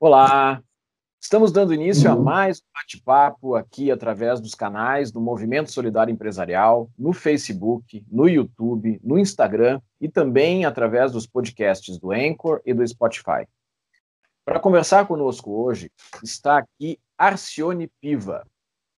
Olá! 0.00 0.62
Estamos 1.20 1.52
dando 1.52 1.72
início 1.72 2.10
a 2.10 2.16
mais 2.16 2.58
um 2.58 2.64
bate-papo 2.74 3.54
aqui 3.54 3.90
através 3.90 4.40
dos 4.40 4.54
canais 4.54 5.12
do 5.12 5.20
Movimento 5.20 5.70
Solidário 5.70 6.12
Empresarial, 6.12 6.90
no 6.98 7.12
Facebook, 7.12 8.04
no 8.10 8.28
YouTube, 8.28 9.00
no 9.02 9.18
Instagram 9.18 9.80
e 10.00 10.08
também 10.08 10.64
através 10.64 11.12
dos 11.12 11.26
podcasts 11.26 11.96
do 11.96 12.10
Anchor 12.10 12.60
e 12.66 12.74
do 12.74 12.86
Spotify. 12.86 13.46
Para 14.44 14.58
conversar 14.58 15.06
conosco 15.06 15.52
hoje 15.52 15.90
está 16.22 16.58
aqui 16.58 16.98
Arcione 17.16 17.88
Piva. 18.00 18.44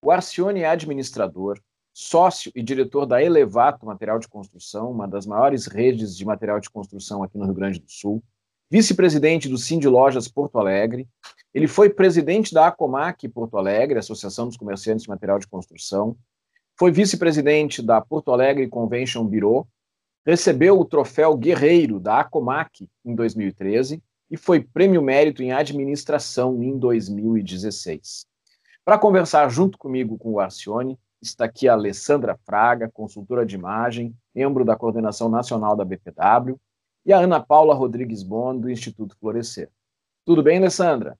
O 0.02 0.10
Arcione 0.10 0.62
é 0.62 0.68
administrador, 0.68 1.60
sócio 1.92 2.50
e 2.54 2.62
diretor 2.62 3.06
da 3.06 3.22
Elevato 3.22 3.84
Material 3.84 4.18
de 4.18 4.28
Construção, 4.28 4.90
uma 4.90 5.06
das 5.06 5.26
maiores 5.26 5.66
redes 5.66 6.16
de 6.16 6.24
material 6.24 6.58
de 6.58 6.70
construção 6.70 7.22
aqui 7.22 7.36
no 7.36 7.44
Rio 7.44 7.54
Grande 7.54 7.80
do 7.80 7.90
Sul 7.90 8.22
vice-presidente 8.70 9.48
do 9.48 9.58
Cindy 9.58 9.88
Lojas 9.88 10.28
Porto 10.28 10.58
Alegre. 10.58 11.08
Ele 11.54 11.68
foi 11.68 11.88
presidente 11.88 12.52
da 12.52 12.66
Acomac 12.66 13.28
Porto 13.28 13.56
Alegre, 13.56 13.98
Associação 13.98 14.46
dos 14.46 14.56
Comerciantes 14.56 15.04
de 15.04 15.08
Material 15.08 15.38
de 15.38 15.46
Construção. 15.46 16.16
Foi 16.78 16.90
vice-presidente 16.90 17.80
da 17.80 18.00
Porto 18.00 18.32
Alegre 18.32 18.68
Convention 18.68 19.24
Bureau. 19.24 19.66
Recebeu 20.26 20.78
o 20.78 20.84
troféu 20.84 21.36
Guerreiro 21.36 22.00
da 22.00 22.20
Acomac 22.20 22.88
em 23.04 23.14
2013 23.14 24.02
e 24.30 24.36
foi 24.36 24.60
prêmio 24.60 25.00
mérito 25.00 25.42
em 25.42 25.52
administração 25.52 26.62
em 26.62 26.76
2016. 26.76 28.26
Para 28.84 28.98
conversar 28.98 29.48
junto 29.48 29.78
comigo 29.78 30.18
com 30.18 30.32
o 30.32 30.40
Arcione, 30.40 30.98
está 31.22 31.44
aqui 31.44 31.68
a 31.68 31.72
Alessandra 31.72 32.38
Fraga, 32.44 32.90
consultora 32.92 33.46
de 33.46 33.54
imagem, 33.54 34.14
membro 34.34 34.64
da 34.64 34.76
coordenação 34.76 35.28
nacional 35.28 35.76
da 35.76 35.84
BPW, 35.84 36.58
e 37.06 37.12
a 37.12 37.18
Ana 37.18 37.40
Paula 37.40 37.72
Rodrigues 37.72 38.24
Bon, 38.24 38.58
do 38.58 38.68
Instituto 38.68 39.16
Florescer. 39.20 39.70
Tudo 40.24 40.42
bem, 40.42 40.58
Alessandra? 40.58 41.16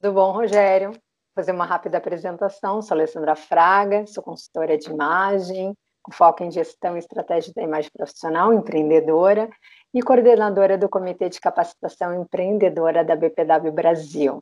Tudo 0.00 0.14
bom, 0.14 0.30
Rogério. 0.30 0.92
Vou 0.92 1.00
fazer 1.34 1.50
uma 1.50 1.66
rápida 1.66 1.98
apresentação. 1.98 2.80
Sou 2.80 2.94
Alessandra 2.94 3.34
Fraga, 3.34 4.06
sou 4.06 4.22
consultora 4.22 4.78
de 4.78 4.88
imagem, 4.88 5.74
com 6.00 6.12
foco 6.12 6.44
em 6.44 6.50
gestão 6.52 6.94
e 6.94 7.00
estratégia 7.00 7.52
da 7.56 7.62
imagem 7.62 7.90
profissional, 7.92 8.54
empreendedora 8.54 9.50
e 9.92 10.00
coordenadora 10.00 10.78
do 10.78 10.88
Comitê 10.88 11.28
de 11.28 11.40
Capacitação 11.40 12.14
Empreendedora 12.14 13.04
da 13.04 13.16
BPW 13.16 13.72
Brasil. 13.72 14.40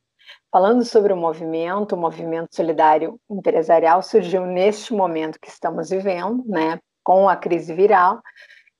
Falando 0.52 0.84
sobre 0.84 1.14
o 1.14 1.16
movimento, 1.16 1.94
o 1.94 1.98
movimento 1.98 2.54
solidário 2.54 3.18
empresarial 3.30 4.02
surgiu 4.02 4.44
neste 4.44 4.92
momento 4.92 5.40
que 5.40 5.48
estamos 5.48 5.88
vivendo, 5.88 6.44
né, 6.46 6.78
com 7.02 7.26
a 7.26 7.36
crise 7.36 7.72
viral, 7.72 8.20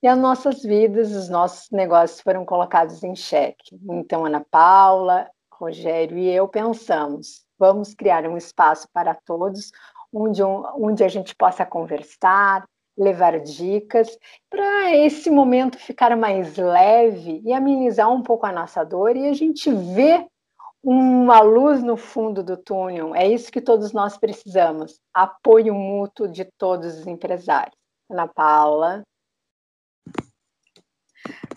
e 0.01 0.07
as 0.07 0.17
nossas 0.17 0.61
vidas, 0.61 1.11
os 1.11 1.29
nossos 1.29 1.69
negócios 1.71 2.21
foram 2.21 2.45
colocados 2.45 3.03
em 3.03 3.15
xeque. 3.15 3.79
Então, 3.89 4.25
Ana 4.25 4.45
Paula, 4.51 5.29
Rogério 5.51 6.17
e 6.17 6.29
eu 6.29 6.47
pensamos, 6.47 7.45
vamos 7.57 7.93
criar 7.93 8.25
um 8.27 8.37
espaço 8.37 8.87
para 8.93 9.15
todos, 9.15 9.71
onde, 10.13 10.43
onde 10.43 11.03
a 11.03 11.07
gente 11.07 11.35
possa 11.35 11.65
conversar, 11.65 12.65
levar 12.97 13.39
dicas, 13.39 14.17
para 14.49 14.95
esse 14.95 15.29
momento 15.29 15.77
ficar 15.77 16.15
mais 16.15 16.55
leve 16.55 17.41
e 17.43 17.51
amenizar 17.51 18.11
um 18.11 18.21
pouco 18.21 18.45
a 18.45 18.51
nossa 18.51 18.83
dor 18.83 19.15
e 19.15 19.27
a 19.27 19.33
gente 19.33 19.71
ver 19.71 20.25
uma 20.83 21.41
luz 21.41 21.83
no 21.83 21.97
fundo 21.97 22.43
do 22.43 22.55
túnel. 22.55 23.15
É 23.15 23.27
isso 23.27 23.51
que 23.51 23.59
todos 23.59 23.91
nós 23.91 24.17
precisamos: 24.17 24.99
apoio 25.13 25.73
mútuo 25.73 26.27
de 26.27 26.45
todos 26.57 26.99
os 26.99 27.07
empresários. 27.07 27.75
Ana 28.09 28.27
Paula. 28.27 29.01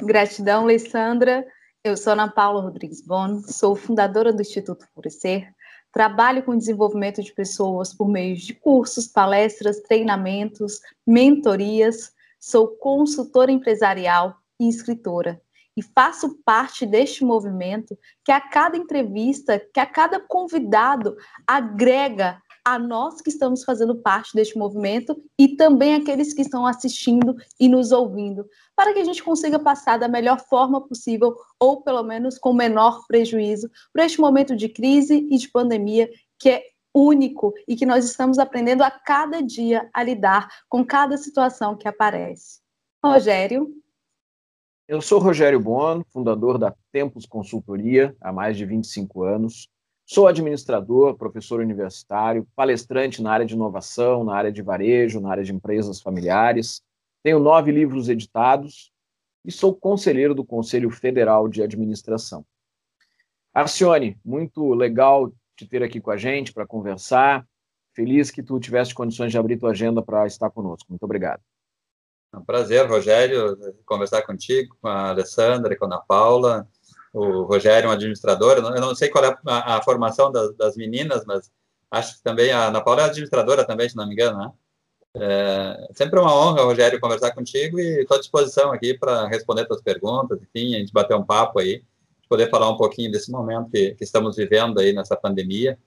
Gratidão, 0.03 0.63
Alessandra. 0.63 1.47
Eu 1.85 1.97
sou 1.97 2.13
Ana 2.13 2.29
Paula 2.29 2.63
Rodrigues 2.63 3.01
Bono, 3.01 3.41
sou 3.47 3.75
fundadora 3.77 4.33
do 4.33 4.43
Instituto 4.43 4.87
Florescer, 4.93 5.53
trabalho 5.93 6.43
com 6.43 6.57
desenvolvimento 6.57 7.23
de 7.23 7.33
pessoas 7.33 7.95
por 7.95 8.09
meio 8.09 8.37
de 8.37 8.53
cursos, 8.53 9.07
palestras, 9.07 9.81
treinamentos, 9.81 10.81
mentorias, 11.07 12.13
sou 12.39 12.69
consultora 12.77 13.51
empresarial 13.51 14.37
e 14.61 14.69
escritora. 14.69 15.41
E 15.77 15.83
faço 15.83 16.39
parte 16.45 16.85
deste 16.85 17.25
movimento 17.25 17.97
que 18.25 18.33
a 18.33 18.41
cada 18.41 18.77
entrevista, 18.77 19.61
que 19.73 19.79
a 19.79 19.87
cada 19.87 20.19
convidado 20.19 21.17
agrega 21.47 22.43
a 22.75 22.79
nós 22.79 23.21
que 23.21 23.31
estamos 23.31 23.65
fazendo 23.65 23.95
parte 23.97 24.35
deste 24.35 24.59
movimento 24.59 25.21
e 25.39 25.57
também 25.57 25.95
aqueles 25.95 26.33
que 26.33 26.43
estão 26.43 26.67
assistindo 26.67 27.37
e 27.59 27.69
nos 27.69 27.93
ouvindo, 27.93 28.47
para 28.77 28.93
que 28.93 29.01
a 29.01 29.05
gente 29.05 29.23
consiga 29.23 29.59
passar 29.59 29.99
da 29.99 30.09
melhor 30.09 30.41
forma 30.41 30.81
possível, 30.87 31.37
ou 31.59 31.83
pelo 31.83 32.03
menos 32.03 32.39
com 32.39 32.53
menor 32.53 33.07
prejuízo, 33.07 33.71
por 33.93 34.03
este 34.03 34.21
momento 34.21 34.55
de 34.55 34.69
crise 34.69 35.27
e 35.31 35.39
de 35.39 35.49
pandemia 35.51 36.11
que 36.39 36.51
é 36.51 36.63
único 36.95 37.55
e 37.67 37.77
que 37.77 37.87
nós 37.87 38.05
estamos 38.05 38.39
aprendendo 38.39 38.83
a 38.83 38.91
cada 38.91 39.43
dia 39.43 39.89
a 39.93 40.03
lidar 40.03 40.49
com 40.69 40.85
cada 40.85 41.17
situação 41.17 41.77
que 41.77 41.89
aparece. 41.89 42.61
Rogério. 43.05 43.73
Eu 44.87 45.01
sou 45.01 45.19
Rogério 45.19 45.61
Bono, 45.61 46.05
fundador 46.11 46.59
da 46.59 46.75
Tempos 46.91 47.27
Consultoria 47.27 48.17
há 48.21 48.33
mais 48.33 48.57
de 48.57 48.65
25 48.65 49.23
anos. 49.23 49.69
Sou 50.11 50.27
administrador, 50.27 51.19
professor 51.19 51.61
universitário, 51.61 52.49
palestrante 52.57 53.21
na 53.21 53.31
área 53.31 53.45
de 53.45 53.53
inovação, 53.53 54.25
na 54.25 54.35
área 54.35 54.51
de 54.51 54.63
varejo, 54.63 55.21
na 55.21 55.31
área 55.31 55.45
de 55.45 55.53
empresas 55.53 56.01
familiares. 56.01 56.81
Tenho 57.23 57.39
nove 57.39 57.71
livros 57.71 58.09
editados 58.09 58.91
e 59.45 59.53
sou 59.53 59.77
conselheiro 59.77 60.35
do 60.35 60.47
Conselho 60.47 60.89
Federal 60.89 61.47
de 61.47 61.63
Administração. 61.63 62.43
Arcione, 63.53 64.19
muito 64.25 64.73
legal 64.73 65.31
te 65.55 65.67
ter 65.67 65.83
aqui 65.83 66.01
com 66.01 66.11
a 66.11 66.17
gente 66.17 66.55
para 66.55 66.67
conversar. 66.67 67.47
Feliz 67.95 68.31
que 68.31 68.43
tu 68.43 68.59
tivesse 68.59 68.95
condições 68.95 69.31
de 69.31 69.37
abrir 69.37 69.59
tua 69.59 69.73
agenda 69.73 70.03
para 70.03 70.27
estar 70.27 70.49
conosco. 70.49 70.87
Muito 70.89 71.03
obrigado. 71.03 71.43
É 72.33 72.39
um 72.39 72.45
prazer, 72.45 72.89
Rogério, 72.89 73.59
conversar 73.85 74.23
contigo, 74.23 74.75
com 74.81 74.89
a 74.89 75.11
Alessandra 75.11 75.75
e 75.75 75.77
com 75.77 75.85
a 75.85 75.89
Ana 75.89 75.99
Paula 75.99 76.67
o 77.13 77.43
Rogério 77.43 77.87
é 77.87 77.91
um 77.91 77.93
administrador, 77.93 78.59
eu 78.59 78.81
não, 78.81 78.95
sei 78.95 79.09
qual 79.09 79.25
é 79.25 79.37
a, 79.47 79.77
a 79.77 79.83
formação 79.83 80.31
das, 80.31 80.55
das, 80.57 80.77
meninas, 80.77 81.25
mas 81.27 81.51
acho 81.91 82.17
que 82.17 82.23
também 82.23 82.51
a 82.53 82.67
Ana 82.67 82.81
Paula 82.81 83.03
é 83.03 83.05
administradora 83.07 83.67
também, 83.67 83.89
se 83.89 83.97
não 83.97 84.07
me 84.07 84.13
engano, 84.13 84.39
né? 84.39 84.53
É 85.15 85.89
sempre 85.95 86.21
uma 86.21 86.35
honra, 86.35 86.63
Rogério, 86.63 87.01
conversar 87.01 87.33
contigo 87.33 87.81
e 87.81 88.03
estou 88.03 88.17
à 88.17 88.21
disposição 88.21 88.73
aqui 88.73 88.97
para 88.97 89.27
responder 89.27 89.67
suas 89.67 89.83
perguntas, 89.83 90.39
enfim, 90.43 90.75
a 90.75 90.79
gente 90.79 90.93
bater 90.93 91.17
um 91.17 91.25
papo 91.25 91.59
aí, 91.59 91.83
poder 92.29 92.51
falar 92.51 92.69
um 92.71 92.77
pouquinho 92.77 93.11
desse 93.11 93.31
momento 93.31 93.71
que, 93.71 93.95
que 93.95 94.05
estamos 94.05 94.37
vivendo 94.37 94.79
aí 94.79 94.93
nessa 94.93 95.17
pandemia, 95.17 95.79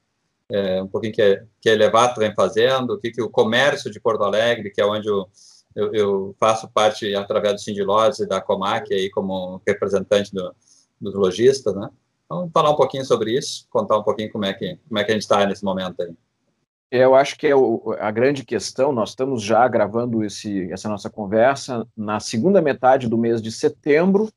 é, 0.49 0.81
um 0.81 0.87
pouquinho 0.87 1.13
que, 1.13 1.43
que 1.61 1.69
a 1.69 1.73
Elevato 1.73 2.19
vem 2.19 2.33
fazendo, 2.33 2.95
o 2.95 2.99
que, 2.99 3.11
que 3.11 3.21
o 3.21 3.29
comércio 3.29 3.89
de 3.91 4.01
Porto 4.01 4.23
Alegre, 4.23 4.71
que 4.71 4.81
é 4.81 4.85
onde 4.85 5.07
eu, 5.07 5.29
eu, 5.75 5.93
eu 5.93 6.35
faço 6.39 6.67
parte 6.69 7.15
através 7.15 7.53
do 7.53 7.61
Sindilose 7.61 8.23
e 8.23 8.27
da 8.27 8.41
Comac 8.41 8.93
aí 8.93 9.09
como 9.11 9.61
representante 9.65 10.33
do, 10.33 10.53
dos 11.01 11.15
lojistas, 11.15 11.75
né? 11.75 11.89
Então, 12.25 12.49
falar 12.53 12.71
um 12.71 12.75
pouquinho 12.75 13.03
sobre 13.03 13.37
isso, 13.37 13.67
contar 13.69 13.97
um 13.97 14.03
pouquinho 14.03 14.31
como 14.31 14.45
é 14.45 14.53
que, 14.53 14.77
como 14.87 14.99
é 14.99 15.03
que 15.03 15.11
a 15.11 15.13
gente 15.13 15.23
está 15.23 15.45
nesse 15.45 15.65
momento 15.65 16.01
aí. 16.01 16.13
Eu 16.89 17.15
acho 17.15 17.37
que 17.37 17.47
é 17.47 17.55
o, 17.55 17.95
a 17.99 18.11
grande 18.11 18.45
questão, 18.45 18.91
nós 18.91 19.09
estamos 19.09 19.41
já 19.41 19.67
gravando 19.67 20.23
esse, 20.23 20.71
essa 20.71 20.89
nossa 20.89 21.09
conversa 21.09 21.87
na 21.95 22.19
segunda 22.19 22.61
metade 22.61 23.07
do 23.07 23.17
mês 23.17 23.41
de 23.41 23.51
setembro, 23.51 24.29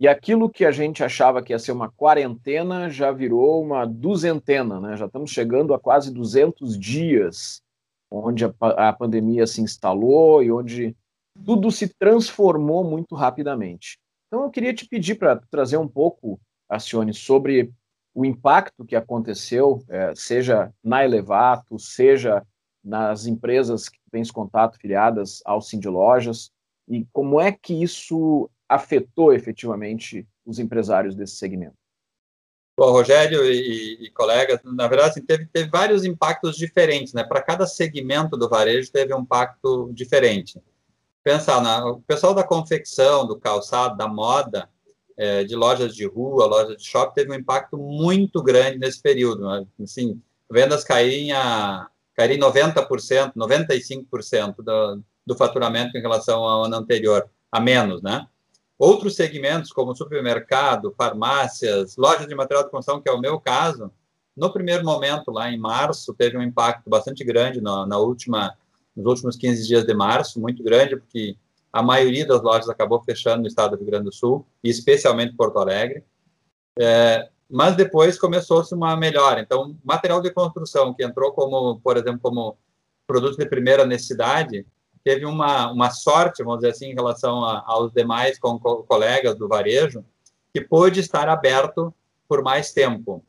e 0.00 0.06
aquilo 0.06 0.48
que 0.48 0.64
a 0.64 0.70
gente 0.70 1.02
achava 1.02 1.42
que 1.42 1.52
ia 1.52 1.58
ser 1.58 1.72
uma 1.72 1.90
quarentena 1.90 2.88
já 2.88 3.10
virou 3.10 3.60
uma 3.60 3.84
duzentena, 3.84 4.80
né? 4.80 4.96
Já 4.96 5.06
estamos 5.06 5.30
chegando 5.30 5.74
a 5.74 5.78
quase 5.78 6.12
200 6.12 6.78
dias 6.78 7.60
onde 8.08 8.44
a, 8.44 8.52
a 8.60 8.92
pandemia 8.92 9.46
se 9.46 9.60
instalou 9.60 10.42
e 10.42 10.52
onde 10.52 10.96
tudo 11.44 11.70
se 11.70 11.88
transformou 11.88 12.84
muito 12.84 13.14
rapidamente. 13.16 13.98
Então, 14.28 14.44
eu 14.44 14.50
queria 14.50 14.74
te 14.74 14.86
pedir 14.86 15.14
para 15.14 15.36
trazer 15.50 15.78
um 15.78 15.88
pouco, 15.88 16.38
Acione, 16.68 17.14
sobre 17.14 17.72
o 18.14 18.26
impacto 18.26 18.84
que 18.84 18.94
aconteceu, 18.94 19.82
é, 19.88 20.14
seja 20.14 20.72
na 20.84 21.02
Elevato, 21.02 21.78
seja 21.78 22.46
nas 22.84 23.26
empresas 23.26 23.88
que 23.88 23.98
esse 24.12 24.32
contato 24.32 24.78
filiadas 24.78 25.40
ao 25.44 25.62
Cindy 25.62 25.88
Lojas, 25.88 26.50
e 26.86 27.06
como 27.12 27.40
é 27.40 27.52
que 27.52 27.82
isso 27.82 28.50
afetou 28.68 29.32
efetivamente 29.32 30.26
os 30.44 30.58
empresários 30.58 31.14
desse 31.14 31.36
segmento. 31.36 31.76
Bom, 32.76 32.92
Rogério 32.92 33.44
e, 33.44 34.06
e 34.06 34.10
colegas, 34.10 34.60
na 34.62 34.86
verdade, 34.86 35.10
assim, 35.10 35.24
teve, 35.24 35.46
teve 35.46 35.68
vários 35.68 36.04
impactos 36.04 36.56
diferentes, 36.56 37.12
né? 37.12 37.24
Para 37.24 37.42
cada 37.42 37.66
segmento 37.66 38.36
do 38.36 38.48
varejo 38.48 38.92
teve 38.92 39.12
um 39.14 39.20
impacto 39.20 39.90
diferente 39.92 40.60
pensar, 41.22 41.60
na, 41.62 41.86
o 41.86 42.00
pessoal 42.02 42.34
da 42.34 42.42
confecção, 42.42 43.26
do 43.26 43.38
calçado, 43.38 43.96
da 43.96 44.08
moda, 44.08 44.68
é, 45.16 45.44
de 45.44 45.54
lojas 45.56 45.94
de 45.94 46.06
rua, 46.06 46.46
lojas 46.46 46.76
de 46.76 46.84
shopping, 46.84 47.14
teve 47.14 47.32
um 47.32 47.34
impacto 47.34 47.76
muito 47.76 48.42
grande 48.42 48.78
nesse 48.78 49.00
período. 49.02 49.48
Né? 49.48 49.66
Assim, 49.82 50.20
vendas 50.50 50.84
caírem, 50.84 51.32
a, 51.32 51.88
caírem 52.14 52.38
90%, 52.38 53.32
95% 53.34 54.56
do, 54.58 55.02
do 55.26 55.34
faturamento 55.34 55.96
em 55.96 56.00
relação 56.00 56.44
ao 56.44 56.64
ano 56.64 56.76
anterior, 56.76 57.28
a 57.50 57.60
menos, 57.60 58.02
né? 58.02 58.26
Outros 58.78 59.16
segmentos, 59.16 59.72
como 59.72 59.96
supermercado, 59.96 60.94
farmácias, 60.96 61.96
lojas 61.96 62.28
de 62.28 62.34
material 62.34 62.64
de 62.64 62.70
construção, 62.70 63.02
que 63.02 63.08
é 63.08 63.12
o 63.12 63.18
meu 63.18 63.40
caso, 63.40 63.90
no 64.38 64.52
primeiro 64.52 64.84
momento, 64.84 65.32
lá 65.32 65.50
em 65.50 65.58
março, 65.58 66.14
teve 66.14 66.38
um 66.38 66.42
impacto 66.42 66.88
bastante 66.88 67.24
grande 67.24 67.60
na, 67.60 67.84
na 67.84 67.98
última, 67.98 68.56
nos 68.98 69.06
últimos 69.06 69.36
15 69.36 69.66
dias 69.66 69.84
de 69.84 69.94
março, 69.94 70.40
muito 70.40 70.60
grande, 70.62 70.96
porque 70.96 71.36
a 71.72 71.82
maioria 71.82 72.26
das 72.26 72.42
lojas 72.42 72.68
acabou 72.68 73.00
fechando 73.04 73.42
no 73.42 73.46
estado 73.46 73.76
do 73.76 73.78
Rio 73.78 73.86
Grande 73.86 74.06
do 74.06 74.12
Sul, 74.12 74.44
e 74.62 74.68
especialmente 74.68 75.36
Porto 75.36 75.58
Alegre. 75.58 76.02
É, 76.76 77.28
mas 77.48 77.76
depois 77.76 78.18
começou-se 78.18 78.74
uma 78.74 78.96
melhora. 78.96 79.40
Então, 79.40 79.76
material 79.84 80.20
de 80.20 80.32
construção 80.32 80.92
que 80.92 81.04
entrou 81.04 81.32
como, 81.32 81.80
por 81.80 81.96
exemplo, 81.96 82.18
como 82.20 82.58
produto 83.06 83.38
de 83.38 83.46
primeira 83.46 83.86
necessidade, 83.86 84.66
teve 85.04 85.24
uma, 85.24 85.70
uma 85.70 85.90
sorte, 85.90 86.42
vamos 86.42 86.60
dizer 86.60 86.72
assim, 86.72 86.90
em 86.90 86.94
relação 86.94 87.44
a, 87.44 87.62
aos 87.66 87.92
demais 87.92 88.36
com, 88.38 88.58
co 88.58 88.82
colegas 88.82 89.36
do 89.36 89.46
varejo, 89.46 90.04
que 90.52 90.60
pôde 90.60 90.98
estar 90.98 91.28
aberto 91.28 91.94
por 92.28 92.42
mais 92.42 92.72
tempo. 92.72 93.24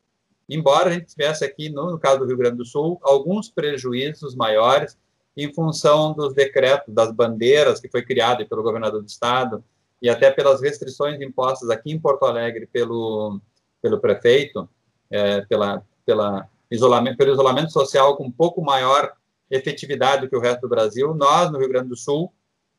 Embora 0.48 0.90
a 0.90 0.92
gente 0.92 1.06
tivesse 1.06 1.44
aqui, 1.44 1.70
no, 1.70 1.92
no 1.92 1.98
caso 1.98 2.18
do 2.18 2.26
Rio 2.26 2.36
Grande 2.36 2.56
do 2.56 2.64
Sul, 2.64 2.98
alguns 3.02 3.48
prejuízos 3.48 4.34
maiores 4.34 4.98
em 5.44 5.52
função 5.52 6.12
dos 6.12 6.34
decretos, 6.34 6.92
das 6.92 7.12
bandeiras 7.12 7.80
que 7.80 7.88
foi 7.88 8.02
criado 8.02 8.46
pelo 8.46 8.62
governador 8.62 9.02
do 9.02 9.08
estado 9.08 9.64
e 10.00 10.08
até 10.08 10.30
pelas 10.30 10.60
restrições 10.60 11.20
impostas 11.20 11.70
aqui 11.70 11.92
em 11.92 12.00
Porto 12.00 12.24
Alegre 12.24 12.66
pelo, 12.66 13.40
pelo 13.82 14.00
prefeito, 14.00 14.68
é, 15.10 15.42
pela, 15.42 15.82
pela 16.04 16.48
isolamento, 16.70 17.16
pelo 17.16 17.32
isolamento 17.32 17.72
social 17.72 18.16
com 18.16 18.24
um 18.24 18.30
pouco 18.30 18.62
maior 18.62 19.12
efetividade 19.50 20.22
do 20.22 20.28
que 20.28 20.36
o 20.36 20.40
resto 20.40 20.62
do 20.62 20.68
Brasil, 20.68 21.14
nós, 21.14 21.50
no 21.50 21.58
Rio 21.58 21.68
Grande 21.68 21.88
do 21.88 21.96
Sul, 21.96 22.32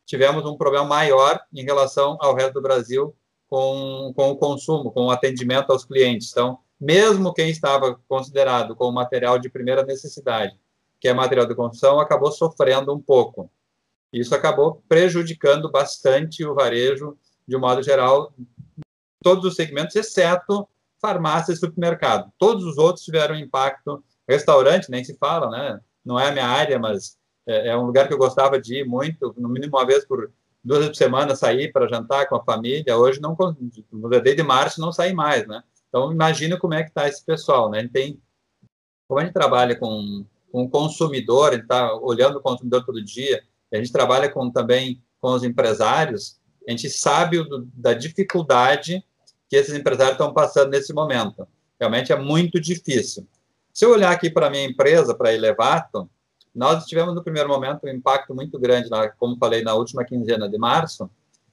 tivemos 0.05 0.45
um 0.45 0.57
problema 0.57 0.85
maior 0.85 1.39
em 1.53 1.63
relação 1.63 2.17
ao 2.19 2.33
resto 2.33 2.53
do 2.53 2.61
Brasil 2.61 3.15
com, 3.49 4.13
com 4.15 4.31
o 4.31 4.37
consumo, 4.37 4.91
com 4.91 5.07
o 5.07 5.11
atendimento 5.11 5.71
aos 5.71 5.83
clientes. 5.83 6.31
Então, 6.31 6.59
mesmo 6.79 7.33
quem 7.33 7.49
estava 7.49 7.99
considerado 8.07 8.75
como 8.75 8.93
material 8.93 9.37
de 9.37 9.49
primeira 9.49 9.83
necessidade, 9.83 10.57
que 11.01 11.07
é 11.07 11.13
material 11.13 11.47
de 11.47 11.55
construção, 11.55 11.99
acabou 11.99 12.31
sofrendo 12.31 12.93
um 12.93 13.01
pouco. 13.01 13.51
Isso 14.13 14.33
acabou 14.33 14.83
prejudicando 14.87 15.69
bastante 15.69 16.45
o 16.45 16.53
varejo, 16.53 17.17
de 17.45 17.57
um 17.57 17.59
modo 17.59 17.81
geral, 17.81 18.33
todos 19.21 19.43
os 19.43 19.55
segmentos, 19.55 19.95
exceto 19.95 20.67
farmácia 21.01 21.51
e 21.51 21.57
supermercado. 21.57 22.31
Todos 22.37 22.63
os 22.63 22.77
outros 22.77 23.03
tiveram 23.03 23.35
impacto. 23.35 24.03
Restaurante, 24.29 24.91
nem 24.91 25.03
se 25.03 25.17
fala, 25.17 25.49
né? 25.49 25.81
não 26.03 26.19
é 26.19 26.29
a 26.29 26.31
minha 26.31 26.47
área, 26.47 26.79
mas 26.79 27.17
é, 27.47 27.69
é, 27.69 27.77
um 27.77 27.85
lugar 27.85 28.07
que 28.07 28.13
eu 28.13 28.17
gostava 28.17 28.59
de 28.59 28.79
ir 28.79 28.85
muito, 28.85 29.33
no 29.37 29.49
mínimo 29.49 29.77
uma 29.77 29.85
vez 29.85 30.05
por 30.05 30.31
duas 30.63 30.79
vezes 30.79 30.91
por 30.91 31.03
semana 31.03 31.35
sair 31.35 31.71
para 31.71 31.87
jantar 31.87 32.27
com 32.27 32.35
a 32.35 32.43
família. 32.43 32.97
Hoje 32.97 33.19
não, 33.19 33.35
desde 34.23 34.43
março 34.43 34.81
não 34.81 34.91
saí 34.91 35.13
mais, 35.13 35.47
né? 35.47 35.63
Então 35.89 36.11
imagina 36.11 36.57
como 36.57 36.73
é 36.73 36.83
que 36.83 36.89
está 36.89 37.07
esse 37.07 37.23
pessoal, 37.25 37.69
né? 37.69 37.87
Tem, 37.91 38.21
como 39.07 39.19
a 39.19 39.23
gente 39.23 39.33
trabalha 39.33 39.75
com, 39.75 40.25
com 40.51 40.63
o 40.63 40.69
consumidor, 40.69 41.53
está 41.53 41.95
olhando 41.95 42.37
o 42.37 42.41
consumidor 42.41 42.85
todo 42.85 43.03
dia, 43.03 43.43
a 43.71 43.77
gente 43.77 43.91
trabalha 43.91 44.29
com 44.29 44.51
também 44.51 45.01
com 45.19 45.29
os 45.33 45.43
empresários, 45.43 46.39
a 46.67 46.71
gente 46.71 46.89
sabe 46.89 47.39
o, 47.39 47.67
da 47.73 47.93
dificuldade 47.93 49.03
que 49.49 49.55
esses 49.55 49.73
empresários 49.73 50.13
estão 50.13 50.33
passando 50.33 50.71
nesse 50.71 50.93
momento. 50.93 51.47
Realmente 51.79 52.11
é 52.11 52.15
muito 52.15 52.59
difícil. 52.59 53.27
Se 53.73 53.85
eu 53.85 53.91
olhar 53.91 54.11
aqui 54.11 54.29
para 54.29 54.47
a 54.47 54.49
minha 54.49 54.65
empresa, 54.65 55.15
para 55.15 55.29
a 55.29 55.33
Elevato, 55.33 56.09
nós 56.53 56.85
tivemos 56.85 57.15
no 57.15 57.23
primeiro 57.23 57.47
momento 57.47 57.85
um 57.85 57.89
impacto 57.89 58.35
muito 58.35 58.59
grande, 58.59 58.89
na, 58.89 59.09
como 59.09 59.37
falei, 59.37 59.63
na 59.63 59.73
última 59.73 60.03
quinzena 60.03 60.49
de 60.49 60.57
março, 60.57 61.09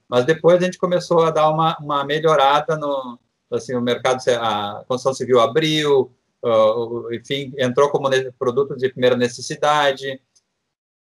mas 0.09 0.25
depois 0.25 0.61
a 0.61 0.65
gente 0.65 0.79
começou 0.79 1.23
a 1.23 1.31
dar 1.31 1.49
uma, 1.51 1.77
uma 1.79 2.05
melhorada 2.05 2.77
no 2.77 3.19
assim, 3.51 3.75
o 3.75 3.81
mercado, 3.81 4.21
a 4.41 4.85
construção 4.87 5.15
civil 5.15 5.41
abriu, 5.41 6.13
uh, 6.45 7.13
enfim, 7.13 7.53
entrou 7.59 7.91
como 7.91 8.09
produto 8.39 8.77
de 8.77 8.89
primeira 8.91 9.17
necessidade. 9.17 10.21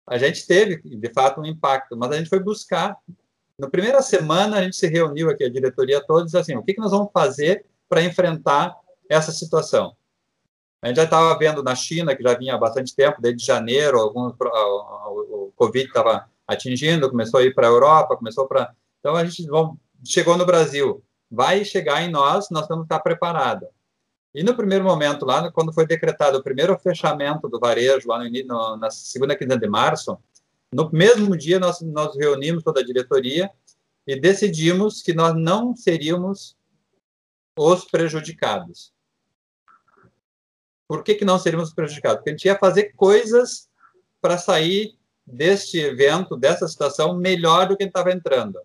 A 0.07 0.19
gente 0.19 0.47
teve, 0.47 0.77
de 0.77 1.13
fato, 1.13 1.41
um 1.41 1.47
impacto, 1.47 1.97
mas 1.97 2.11
a 2.13 2.19
gente 2.19 2.29
foi 2.29 2.39
buscar. 2.39 2.97
Na 3.59 3.69
primeira 3.69 4.03
semana, 4.03 4.59
a 4.59 4.63
gente 4.63 4.77
se 4.77 4.87
reuniu 4.87 5.31
aqui, 5.31 5.45
a 5.45 5.51
diretoria 5.51 6.03
disse 6.25 6.37
assim, 6.37 6.57
o 6.57 6.63
que, 6.63 6.75
que 6.75 6.81
nós 6.81 6.91
vamos 6.91 7.11
fazer 7.13 7.65
para 7.89 8.03
enfrentar 8.03 8.77
essa 9.09 9.33
situação? 9.33 9.97
A 10.83 10.89
gente 10.89 10.97
já 10.97 11.05
estava 11.05 11.37
vendo 11.39 11.63
na 11.63 11.75
China, 11.75 12.15
que 12.15 12.23
já 12.23 12.35
vinha 12.35 12.55
há 12.55 12.59
bastante 12.59 12.95
tempo, 12.95 13.21
desde 13.21 13.45
janeiro, 13.45 13.99
alguns, 13.99 14.35
o 14.39 15.53
Covid 15.57 15.87
estava 15.87 16.29
atingindo, 16.47 17.11
começou 17.11 17.41
a 17.41 17.43
ir 17.43 17.55
para 17.55 17.67
a 17.67 17.71
Europa, 17.71 18.17
começou 18.17 18.47
para. 18.47 18.73
Então 19.01 19.17
a 19.17 19.25
gente 19.25 19.49
chegou 20.05 20.37
no 20.37 20.47
Brasil, 20.47 21.03
vai 21.31 21.65
chegar 21.65 22.03
em 22.03 22.11
nós, 22.11 22.51
nós 22.51 22.67
temos 22.67 22.83
que 22.83 22.87
estar 22.87 23.01
preparados. 23.01 23.69
E 24.37 24.43
no 24.45 24.55
primeiro 24.55 24.85
momento, 24.85 25.25
lá 25.25 25.51
quando 25.51 25.73
foi 25.73 25.87
decretado 25.87 26.39
o 26.39 26.43
primeiro 26.43 26.79
fechamento 26.79 27.49
do 27.49 27.59
varejo, 27.59 28.09
lá 28.09 28.23
no, 28.23 28.31
no, 28.31 28.77
na 28.77 28.91
segunda 28.91 29.35
quinzena 29.35 29.59
de 29.59 29.69
março, 29.69 30.19
no 30.73 30.91
mesmo 30.93 31.37
dia 31.37 31.59
nós, 31.59 31.81
nós 31.81 32.15
reunimos 32.17 32.63
toda 32.63 32.81
a 32.81 32.85
diretoria 32.85 33.51
e 34.07 34.21
decidimos 34.21 35.03
que 35.03 35.15
nós 35.15 35.35
não 35.35 35.75
seríamos 35.75 36.57
os 37.59 37.85
prejudicados 37.85 38.95
por 40.89 41.03
que, 41.03 41.15
que 41.15 41.25
não 41.25 41.39
seríamos 41.39 41.73
prejudicados? 41.73 42.19
Porque 42.19 42.31
a 42.31 42.33
gente 42.33 42.45
ia 42.45 42.59
fazer 42.59 42.93
coisas 42.95 43.69
para 44.21 44.39
sair 44.39 44.97
deste 45.27 45.79
evento, 45.79 46.37
dessa 46.37 46.69
situação, 46.69 47.17
melhor 47.17 47.69
do 47.69 47.77
que 47.77 47.85
estava 47.85 48.13
entrando. 48.13 48.61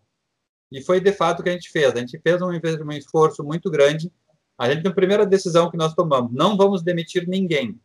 E 0.71 0.81
foi 0.81 1.01
de 1.01 1.11
fato 1.11 1.39
o 1.39 1.43
que 1.43 1.49
a 1.49 1.53
gente 1.53 1.69
fez. 1.69 1.93
A 1.93 1.97
gente 1.97 2.19
fez 2.19 2.41
um, 2.41 2.47
um 2.49 2.91
esforço 2.91 3.43
muito 3.43 3.69
grande. 3.69 4.11
A 4.61 4.69
gente, 4.69 4.83
na 4.83 4.93
primeira 4.93 5.25
decisão 5.25 5.71
que 5.71 5.75
nós 5.75 5.95
tomamos, 5.95 6.31
não 6.31 6.55
vamos 6.55 6.83
demitir 6.83 7.27
ninguém. 7.27 7.81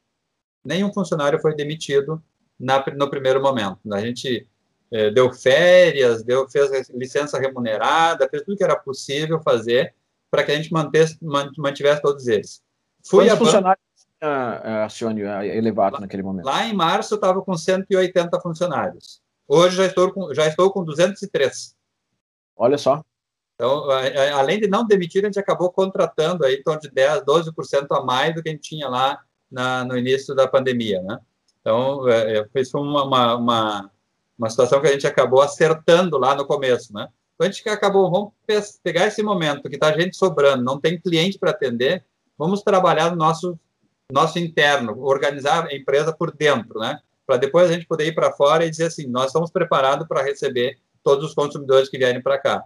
Nenhum 0.62 0.92
funcionário 0.92 1.40
foi 1.40 1.54
demitido 1.54 2.22
na, 2.60 2.84
no 2.94 3.08
primeiro 3.08 3.40
momento. 3.40 3.78
A 3.90 3.98
gente 3.98 4.46
eh, 4.92 5.10
deu 5.10 5.32
férias, 5.32 6.22
deu, 6.22 6.46
fez 6.50 6.90
licença 6.90 7.38
remunerada, 7.38 8.28
fez 8.28 8.42
tudo 8.42 8.58
que 8.58 8.62
era 8.62 8.76
possível 8.76 9.40
fazer 9.40 9.94
para 10.30 10.44
que 10.44 10.52
a 10.52 10.54
gente 10.54 10.70
mantesse, 10.70 11.16
mantivesse 11.56 12.02
todos 12.02 12.28
eles. 12.28 12.62
Fui 13.02 13.24
Quantos 13.24 13.38
funcionários 13.38 13.82
a 14.20 14.86
Cione 14.90 15.24
a 15.24 15.46
Elevato 15.46 15.98
naquele 15.98 16.22
momento? 16.22 16.44
Lá 16.44 16.66
em 16.66 16.74
março 16.74 17.14
eu 17.14 17.16
estava 17.16 17.40
com 17.40 17.56
180 17.56 18.38
funcionários. 18.38 19.22
Hoje 19.48 19.76
já 19.76 19.86
estou 19.86 20.12
com, 20.12 20.34
já 20.34 20.46
estou 20.46 20.70
com 20.70 20.84
203. 20.84 21.74
Olha 22.54 22.76
só. 22.76 23.02
Então, 23.56 23.84
além 24.34 24.60
de 24.60 24.68
não 24.68 24.86
demitir, 24.86 25.24
a 25.24 25.28
gente 25.28 25.38
acabou 25.38 25.72
contratando 25.72 26.44
aí 26.44 26.56
em 26.56 26.62
torno 26.62 26.80
de 26.80 26.90
10, 26.90 27.22
12% 27.22 27.86
a 27.90 28.04
mais 28.04 28.34
do 28.34 28.42
que 28.42 28.50
a 28.50 28.52
gente 28.52 28.68
tinha 28.68 28.86
lá 28.86 29.18
na, 29.50 29.82
no 29.82 29.96
início 29.96 30.34
da 30.34 30.46
pandemia, 30.46 31.00
né? 31.02 31.18
Então, 31.60 32.06
é, 32.06 32.38
é 32.38 32.48
foi 32.52 32.80
uma, 32.80 33.04
uma, 33.04 33.36
uma, 33.36 33.90
uma 34.38 34.50
situação 34.50 34.80
que 34.80 34.86
a 34.86 34.92
gente 34.92 35.06
acabou 35.06 35.40
acertando 35.40 36.18
lá 36.18 36.34
no 36.34 36.46
começo, 36.46 36.92
né? 36.92 37.08
Então, 37.34 37.46
a 37.46 37.50
gente 37.50 37.66
acabou, 37.68 38.10
vamos 38.10 38.32
pegar 38.82 39.06
esse 39.06 39.22
momento 39.22 39.68
que 39.70 39.76
está 39.76 39.98
gente 39.98 40.16
sobrando, 40.16 40.62
não 40.62 40.78
tem 40.78 41.00
cliente 41.00 41.38
para 41.38 41.50
atender, 41.50 42.04
vamos 42.36 42.62
trabalhar 42.62 43.10
no 43.10 43.16
nosso 43.16 43.58
nosso 44.12 44.38
interno, 44.38 45.00
organizar 45.00 45.66
a 45.66 45.74
empresa 45.74 46.12
por 46.12 46.30
dentro, 46.30 46.78
né? 46.78 47.00
Para 47.26 47.38
depois 47.38 47.68
a 47.68 47.72
gente 47.72 47.86
poder 47.86 48.06
ir 48.06 48.14
para 48.14 48.32
fora 48.32 48.64
e 48.64 48.70
dizer 48.70 48.84
assim, 48.84 49.06
nós 49.08 49.26
estamos 49.26 49.50
preparados 49.50 50.06
para 50.06 50.22
receber 50.22 50.78
todos 51.02 51.24
os 51.24 51.34
consumidores 51.34 51.88
que 51.88 51.98
vierem 51.98 52.22
para 52.22 52.38
cá. 52.38 52.64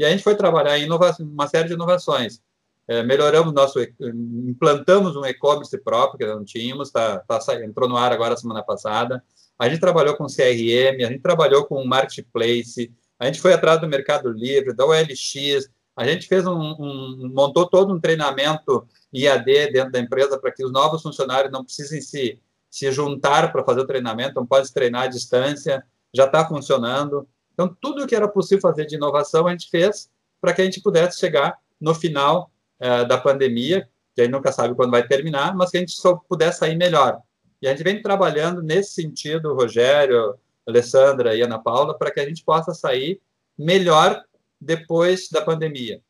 E 0.00 0.04
a 0.04 0.08
gente 0.08 0.24
foi 0.24 0.34
trabalhar 0.34 0.78
em 0.78 0.88
uma 0.88 1.46
série 1.46 1.68
de 1.68 1.74
inovações. 1.74 2.40
É, 2.88 3.02
melhoramos 3.02 3.52
nosso, 3.52 3.78
implantamos 4.00 5.14
um 5.14 5.26
e-commerce 5.26 5.76
próprio 5.76 6.18
que 6.18 6.34
não 6.34 6.42
tínhamos, 6.42 6.90
tá, 6.90 7.18
tá, 7.18 7.38
entrou 7.62 7.86
no 7.86 7.98
ar 7.98 8.10
agora 8.10 8.34
semana 8.34 8.62
passada. 8.62 9.22
A 9.58 9.68
gente 9.68 9.78
trabalhou 9.78 10.16
com 10.16 10.24
CRM, 10.24 11.04
a 11.04 11.10
gente 11.10 11.20
trabalhou 11.20 11.66
com 11.66 11.84
marketplace, 11.84 12.90
a 13.18 13.26
gente 13.26 13.42
foi 13.42 13.52
atrás 13.52 13.78
do 13.78 13.86
Mercado 13.86 14.32
Livre, 14.32 14.72
da 14.72 14.86
OLX, 14.86 15.68
a 15.94 16.06
gente 16.06 16.26
fez 16.26 16.46
um, 16.46 16.58
um 16.58 17.30
montou 17.34 17.68
todo 17.68 17.92
um 17.92 18.00
treinamento 18.00 18.88
IAD 19.12 19.70
dentro 19.70 19.92
da 19.92 20.00
empresa 20.00 20.38
para 20.40 20.50
que 20.50 20.64
os 20.64 20.72
novos 20.72 21.02
funcionários 21.02 21.52
não 21.52 21.62
precisem 21.62 22.00
se, 22.00 22.40
se 22.70 22.90
juntar 22.90 23.52
para 23.52 23.62
fazer 23.62 23.80
o 23.80 23.86
treinamento, 23.86 24.34
não 24.34 24.46
pode 24.46 24.72
treinar 24.72 25.02
à 25.02 25.08
distância, 25.08 25.84
já 26.14 26.24
está 26.24 26.48
funcionando. 26.48 27.28
Então, 27.52 27.76
tudo 27.80 28.04
o 28.04 28.06
que 28.06 28.14
era 28.14 28.28
possível 28.28 28.62
fazer 28.62 28.86
de 28.86 28.96
inovação, 28.96 29.46
a 29.46 29.50
gente 29.50 29.68
fez 29.68 30.10
para 30.40 30.52
que 30.52 30.62
a 30.62 30.64
gente 30.64 30.80
pudesse 30.80 31.18
chegar 31.18 31.58
no 31.80 31.94
final 31.94 32.50
eh, 32.78 33.04
da 33.04 33.18
pandemia, 33.18 33.88
que 34.14 34.20
a 34.20 34.24
gente 34.24 34.32
nunca 34.32 34.50
sabe 34.50 34.74
quando 34.74 34.90
vai 34.90 35.06
terminar, 35.06 35.54
mas 35.54 35.70
que 35.70 35.76
a 35.76 35.80
gente 35.80 35.92
só 35.92 36.16
pudesse 36.16 36.60
sair 36.60 36.76
melhor. 36.76 37.20
E 37.60 37.68
a 37.68 37.70
gente 37.70 37.82
vem 37.82 38.00
trabalhando 38.00 38.62
nesse 38.62 38.92
sentido, 38.92 39.54
Rogério, 39.54 40.34
Alessandra 40.66 41.34
e 41.34 41.42
Ana 41.42 41.58
Paula, 41.58 41.96
para 41.96 42.10
que 42.10 42.20
a 42.20 42.26
gente 42.26 42.42
possa 42.42 42.72
sair 42.72 43.20
melhor 43.58 44.22
depois 44.60 45.28
da 45.28 45.42
pandemia. 45.42 46.02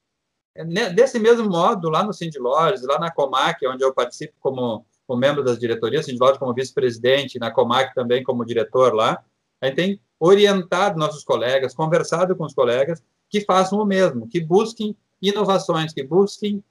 É, 0.55 0.65
desse 0.91 1.19
mesmo 1.19 1.49
modo, 1.49 1.89
lá 1.89 2.05
no 2.05 2.13
Cindy 2.13 2.39
Lojas, 2.39 2.83
lá 2.83 2.99
na 2.99 3.11
Comac, 3.11 3.65
onde 3.67 3.85
eu 3.85 3.95
participo 3.95 4.35
como, 4.41 4.85
como 5.07 5.21
membro 5.21 5.43
das 5.43 5.59
diretorias, 5.59 6.07
Cindy 6.07 6.19
Lojas 6.19 6.39
como 6.39 6.55
vice-presidente, 6.55 7.39
na 7.39 7.51
Comac 7.51 7.95
também 7.95 8.23
como 8.23 8.45
diretor 8.45 8.95
lá, 8.95 9.23
a 9.61 9.67
gente 9.67 9.77
tem 9.77 10.01
orientado 10.21 10.99
nossos 10.99 11.25
colegas, 11.25 11.75
conversado 11.75 12.37
com 12.37 12.45
os 12.45 12.53
colegas, 12.53 13.03
que 13.31 13.41
façam 13.41 13.79
o 13.81 13.87
mesmo, 13.87 14.29
que 14.29 14.39
busquem 14.39 14.95
inovações, 15.23 15.95
que 15.95 16.05
busquem 16.05 16.63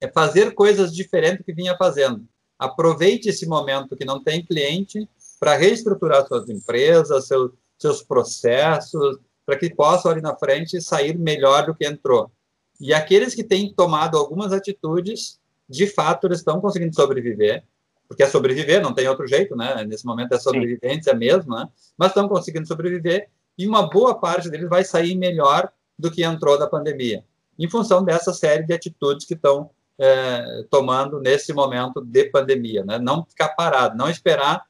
é, 0.00 0.08
fazer 0.08 0.52
coisas 0.52 0.92
diferentes 0.94 1.38
do 1.38 1.44
que 1.44 1.52
vinha 1.52 1.76
fazendo. 1.76 2.26
Aproveite 2.58 3.28
esse 3.28 3.46
momento 3.46 3.96
que 3.96 4.04
não 4.04 4.22
tem 4.22 4.44
cliente 4.44 5.08
para 5.38 5.56
reestruturar 5.56 6.26
suas 6.26 6.48
empresas, 6.48 7.26
seu, 7.26 7.54
seus 7.78 8.02
processos, 8.02 9.18
para 9.44 9.56
que 9.56 9.72
possam 9.72 10.10
ali 10.10 10.20
na 10.20 10.34
frente 10.34 10.80
sair 10.80 11.16
melhor 11.16 11.66
do 11.66 11.74
que 11.74 11.86
entrou. 11.86 12.32
E 12.80 12.92
aqueles 12.92 13.34
que 13.34 13.44
têm 13.44 13.72
tomado 13.72 14.18
algumas 14.18 14.52
atitudes, 14.52 15.38
de 15.68 15.86
fato, 15.86 16.26
eles 16.26 16.38
estão 16.38 16.60
conseguindo 16.60 16.94
sobreviver, 16.94 17.64
porque 18.08 18.22
é 18.22 18.26
sobreviver, 18.26 18.82
não 18.82 18.94
tem 18.94 19.08
outro 19.08 19.26
jeito, 19.26 19.56
né? 19.56 19.84
Nesse 19.84 20.04
momento 20.06 20.32
é 20.32 20.38
sobrevivência 20.38 21.12
Sim. 21.12 21.18
mesmo, 21.18 21.54
né? 21.54 21.68
Mas 21.96 22.08
estão 22.08 22.28
conseguindo 22.28 22.66
sobreviver 22.66 23.28
e 23.58 23.66
uma 23.66 23.88
boa 23.88 24.18
parte 24.18 24.50
deles 24.50 24.68
vai 24.68 24.84
sair 24.84 25.16
melhor 25.16 25.70
do 25.98 26.10
que 26.10 26.22
entrou 26.22 26.58
da 26.58 26.66
pandemia, 26.66 27.24
em 27.58 27.68
função 27.68 28.04
dessa 28.04 28.32
série 28.32 28.64
de 28.64 28.72
atitudes 28.72 29.26
que 29.26 29.34
estão 29.34 29.70
é, 29.98 30.64
tomando 30.70 31.20
nesse 31.20 31.52
momento 31.52 32.04
de 32.04 32.24
pandemia, 32.30 32.84
né? 32.84 32.98
Não 32.98 33.24
ficar 33.24 33.50
parado, 33.50 33.96
não 33.96 34.10
esperar 34.10 34.62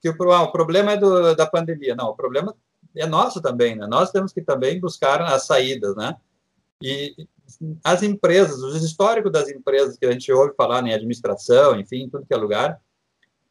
que 0.00 0.08
o, 0.08 0.32
ah, 0.32 0.42
o 0.42 0.52
problema 0.52 0.92
é 0.92 0.96
do, 0.96 1.34
da 1.36 1.46
pandemia, 1.46 1.94
não, 1.94 2.08
o 2.08 2.16
problema 2.16 2.54
é 2.96 3.06
nosso 3.06 3.40
também, 3.40 3.76
né? 3.76 3.86
Nós 3.86 4.10
temos 4.10 4.32
que 4.32 4.42
também 4.42 4.80
buscar 4.80 5.22
as 5.22 5.46
saídas, 5.46 5.94
né? 5.94 6.16
E 6.82 7.14
as 7.84 8.02
empresas, 8.02 8.62
os 8.62 8.82
históricos 8.82 9.30
das 9.30 9.48
empresas 9.48 9.96
que 9.96 10.06
a 10.06 10.12
gente 10.12 10.32
ouve 10.32 10.54
falar 10.56 10.86
em 10.86 10.92
administração, 10.92 11.78
enfim, 11.78 12.04
em 12.04 12.10
tudo 12.10 12.26
que 12.26 12.34
é 12.34 12.36
lugar, 12.36 12.80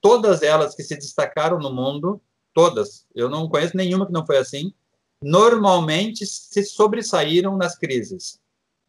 todas 0.02 0.42
elas 0.42 0.76
que 0.76 0.84
se 0.84 0.96
destacaram 0.96 1.60
no 1.60 1.72
mundo, 1.72 2.22
todas, 2.54 3.06
eu 3.16 3.30
não 3.30 3.48
conheço 3.48 3.78
nenhuma 3.78 4.06
que 4.06 4.12
não 4.12 4.26
foi 4.26 4.38
assim, 4.38 4.74
normalmente 5.22 6.26
se 6.26 6.64
sobressaíram 6.64 7.56
nas 7.56 7.78
crises, 7.78 8.40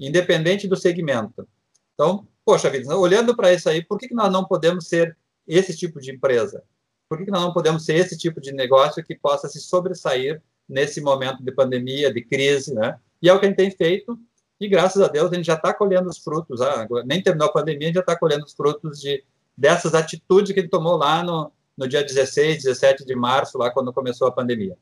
independente 0.01 0.67
do 0.67 0.77
segmento. 0.77 1.47
Então, 1.95 2.27
poxa 2.45 2.71
vida, 2.71 2.97
olhando 2.97 3.37
para 3.37 3.53
isso 3.53 3.69
aí, 3.69 3.85
por 3.85 3.99
que, 3.99 4.09
que 4.09 4.15
nós 4.15 4.33
não 4.33 4.45
podemos 4.45 4.89
ser 4.89 5.17
esse 5.47 5.77
tipo 5.77 6.01
de 6.01 6.11
empresa? 6.11 6.65
Por 7.09 7.19
que, 7.19 7.27
que 7.27 7.31
nós 7.31 7.43
não 7.43 7.53
podemos 7.53 7.85
ser 7.85 7.97
esse 7.97 8.17
tipo 8.17 8.41
de 8.41 8.53
negócio 8.53 9.05
que 9.05 9.15
possa 9.15 9.49
se 9.49 9.61
sobressair 9.61 10.43
nesse 10.67 11.01
momento 11.03 11.43
de 11.43 11.53
pandemia, 11.53 12.13
de 12.13 12.23
crise, 12.25 12.75
né? 12.75 12.99
E 13.21 13.29
é 13.29 13.35
o 13.35 13.39
que 13.39 13.45
a 13.45 13.49
gente 13.49 13.59
tem 13.59 13.71
feito, 13.71 14.19
e 14.63 14.69
graças 14.69 15.03
a 15.03 15.09
Deus 15.09 15.33
a 15.33 15.35
gente 15.35 15.47
já 15.47 15.55
está 15.55 15.75
colhendo 15.75 16.09
os 16.09 16.19
frutos, 16.19 16.61
ah, 16.61 16.87
nem 17.05 17.23
terminou 17.23 17.49
a 17.49 17.53
pandemia, 17.53 17.87
a 17.87 17.89
gente 17.89 17.95
já 17.97 18.01
está 18.01 18.17
colhendo 18.17 18.45
os 18.45 18.53
frutos 18.53 19.01
de, 19.01 19.25
dessas 19.57 19.95
atitudes 19.95 20.53
que 20.53 20.61
ele 20.61 20.69
tomou 20.69 20.97
lá 20.97 21.23
no, 21.23 21.51
no 21.77 21.89
dia 21.89 22.03
16, 22.03 22.63
17 22.63 23.05
de 23.05 23.15
março, 23.15 23.59
lá 23.59 23.71
quando 23.71 23.93
começou 23.93 24.29
a 24.29 24.33
pandemia. 24.33 24.77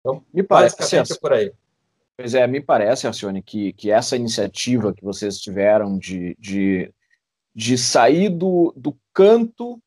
Então, 0.00 0.22
me 0.32 0.42
parece 0.42 0.76
que 0.76 1.20
por 1.20 1.32
aí. 1.32 1.52
Pois 2.16 2.34
é, 2.34 2.46
me 2.46 2.60
parece, 2.60 3.06
Arcione, 3.06 3.42
que, 3.42 3.72
que 3.72 3.90
essa 3.90 4.14
iniciativa 4.14 4.92
que 4.92 5.02
vocês 5.02 5.38
tiveram 5.38 5.98
de, 5.98 6.36
de, 6.38 6.92
de 7.54 7.76
sair 7.78 8.28
do, 8.28 8.72
do 8.76 8.96
canto 9.12 9.80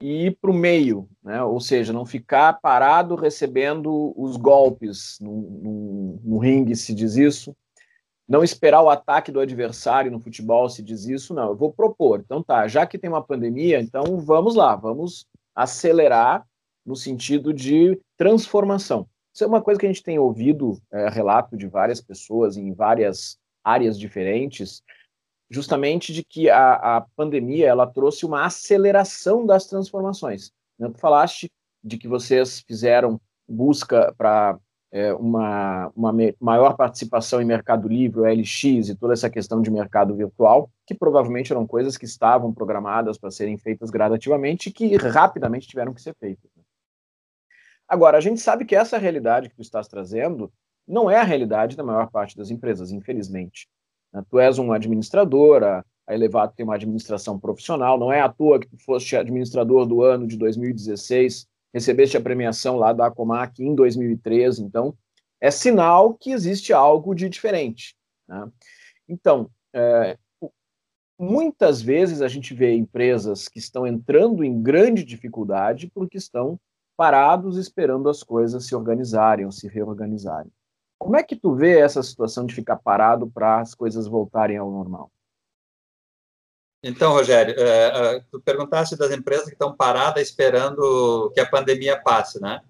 e 0.00 0.26
ir 0.26 0.38
para 0.40 0.50
o 0.50 0.54
meio, 0.54 1.08
né? 1.22 1.42
ou 1.42 1.60
seja, 1.60 1.92
não 1.92 2.06
ficar 2.06 2.54
parado 2.54 3.14
recebendo 3.16 4.14
os 4.16 4.36
golpes 4.36 5.18
no, 5.20 5.40
no, 5.40 6.20
no 6.22 6.38
ringue, 6.38 6.76
se 6.76 6.94
diz 6.94 7.16
isso, 7.16 7.54
não 8.28 8.42
esperar 8.42 8.82
o 8.82 8.88
ataque 8.88 9.30
do 9.30 9.40
adversário 9.40 10.10
no 10.10 10.20
futebol, 10.20 10.68
se 10.68 10.82
diz 10.82 11.04
isso, 11.06 11.34
não, 11.34 11.48
eu 11.48 11.56
vou 11.56 11.72
propor. 11.72 12.20
Então 12.20 12.42
tá, 12.42 12.66
já 12.66 12.86
que 12.86 12.98
tem 12.98 13.10
uma 13.10 13.22
pandemia, 13.22 13.80
então 13.80 14.18
vamos 14.18 14.54
lá, 14.54 14.74
vamos 14.74 15.26
acelerar 15.54 16.46
no 16.84 16.96
sentido 16.96 17.52
de 17.52 18.00
transformação. 18.16 19.06
Isso 19.32 19.44
é 19.44 19.46
uma 19.46 19.62
coisa 19.62 19.80
que 19.80 19.86
a 19.86 19.88
gente 19.88 20.02
tem 20.02 20.18
ouvido 20.18 20.80
é, 20.92 21.08
relato 21.08 21.56
de 21.56 21.66
várias 21.66 22.00
pessoas 22.00 22.56
em 22.56 22.72
várias 22.72 23.38
áreas 23.62 23.98
diferentes, 23.98 24.82
justamente 25.50 26.12
de 26.12 26.22
que 26.22 26.48
a, 26.48 26.96
a 26.96 27.00
pandemia 27.16 27.66
ela 27.66 27.86
trouxe 27.86 28.24
uma 28.24 28.44
aceleração 28.44 29.44
das 29.44 29.66
transformações. 29.66 30.50
Tu 30.78 30.98
falaste 30.98 31.50
de 31.82 31.98
que 31.98 32.08
vocês 32.08 32.60
fizeram 32.60 33.20
busca 33.48 34.14
para 34.16 34.58
é, 34.94 35.12
uma, 35.12 35.90
uma 35.96 36.14
maior 36.38 36.76
participação 36.76 37.42
em 37.42 37.44
Mercado 37.44 37.88
Livre, 37.88 38.20
o 38.20 38.24
LX 38.24 38.90
e 38.90 38.94
toda 38.94 39.12
essa 39.12 39.28
questão 39.28 39.60
de 39.60 39.68
mercado 39.68 40.14
virtual, 40.14 40.70
que 40.86 40.94
provavelmente 40.94 41.50
eram 41.52 41.66
coisas 41.66 41.96
que 41.96 42.04
estavam 42.04 42.54
programadas 42.54 43.18
para 43.18 43.32
serem 43.32 43.58
feitas 43.58 43.90
gradativamente 43.90 44.68
e 44.68 44.72
que 44.72 44.94
rapidamente 44.96 45.66
tiveram 45.66 45.92
que 45.92 46.00
ser 46.00 46.14
feitas. 46.14 46.48
Né? 46.56 46.62
Agora, 47.88 48.18
a 48.18 48.20
gente 48.20 48.40
sabe 48.40 48.64
que 48.64 48.76
essa 48.76 48.96
realidade 48.96 49.48
que 49.48 49.56
tu 49.56 49.62
estás 49.62 49.88
trazendo 49.88 50.52
não 50.86 51.10
é 51.10 51.16
a 51.16 51.24
realidade 51.24 51.76
da 51.76 51.82
maior 51.82 52.08
parte 52.08 52.36
das 52.36 52.52
empresas, 52.52 52.92
infelizmente. 52.92 53.66
Né? 54.12 54.22
Tu 54.30 54.38
és 54.38 54.60
um 54.60 54.72
administrador, 54.72 55.64
a 55.64 55.84
Elevado 56.08 56.52
tem 56.54 56.64
uma 56.64 56.76
administração 56.76 57.36
profissional, 57.36 57.98
não 57.98 58.12
é 58.12 58.20
à 58.20 58.28
toa 58.28 58.60
que 58.60 58.68
tu 58.68 58.76
foste 58.84 59.16
administrador 59.16 59.86
do 59.86 60.04
ano 60.04 60.24
de 60.24 60.36
2016, 60.36 61.48
recebeste 61.74 62.16
a 62.16 62.20
premiação 62.20 62.76
lá 62.76 62.92
da 62.92 63.06
Acomac 63.06 63.60
em 63.60 63.74
2013, 63.74 64.62
então 64.62 64.96
é 65.40 65.50
sinal 65.50 66.14
que 66.14 66.30
existe 66.30 66.72
algo 66.72 67.14
de 67.14 67.28
diferente. 67.28 67.96
Né? 68.28 68.48
Então, 69.08 69.50
é, 69.74 70.16
muitas 71.18 71.82
vezes 71.82 72.22
a 72.22 72.28
gente 72.28 72.54
vê 72.54 72.74
empresas 72.74 73.48
que 73.48 73.58
estão 73.58 73.86
entrando 73.86 74.44
em 74.44 74.62
grande 74.62 75.04
dificuldade 75.04 75.90
porque 75.92 76.16
estão 76.16 76.58
parados 76.96 77.58
esperando 77.58 78.08
as 78.08 78.22
coisas 78.22 78.66
se 78.66 78.74
organizarem 78.74 79.44
ou 79.44 79.50
se 79.50 79.66
reorganizarem. 79.66 80.52
Como 80.96 81.16
é 81.16 81.22
que 81.24 81.34
tu 81.34 81.54
vê 81.54 81.80
essa 81.80 82.02
situação 82.02 82.46
de 82.46 82.54
ficar 82.54 82.76
parado 82.76 83.28
para 83.28 83.60
as 83.60 83.74
coisas 83.74 84.06
voltarem 84.06 84.56
ao 84.56 84.70
normal? 84.70 85.10
Então, 86.86 87.12
Rogério, 87.12 87.54
é, 87.58 88.16
é, 88.16 88.20
tu 88.30 88.38
perguntaste 88.38 88.94
das 88.94 89.10
empresas 89.10 89.46
que 89.46 89.54
estão 89.54 89.74
paradas 89.74 90.22
esperando 90.22 91.32
que 91.32 91.40
a 91.40 91.46
pandemia 91.46 91.98
passe, 91.98 92.38
né? 92.38 92.60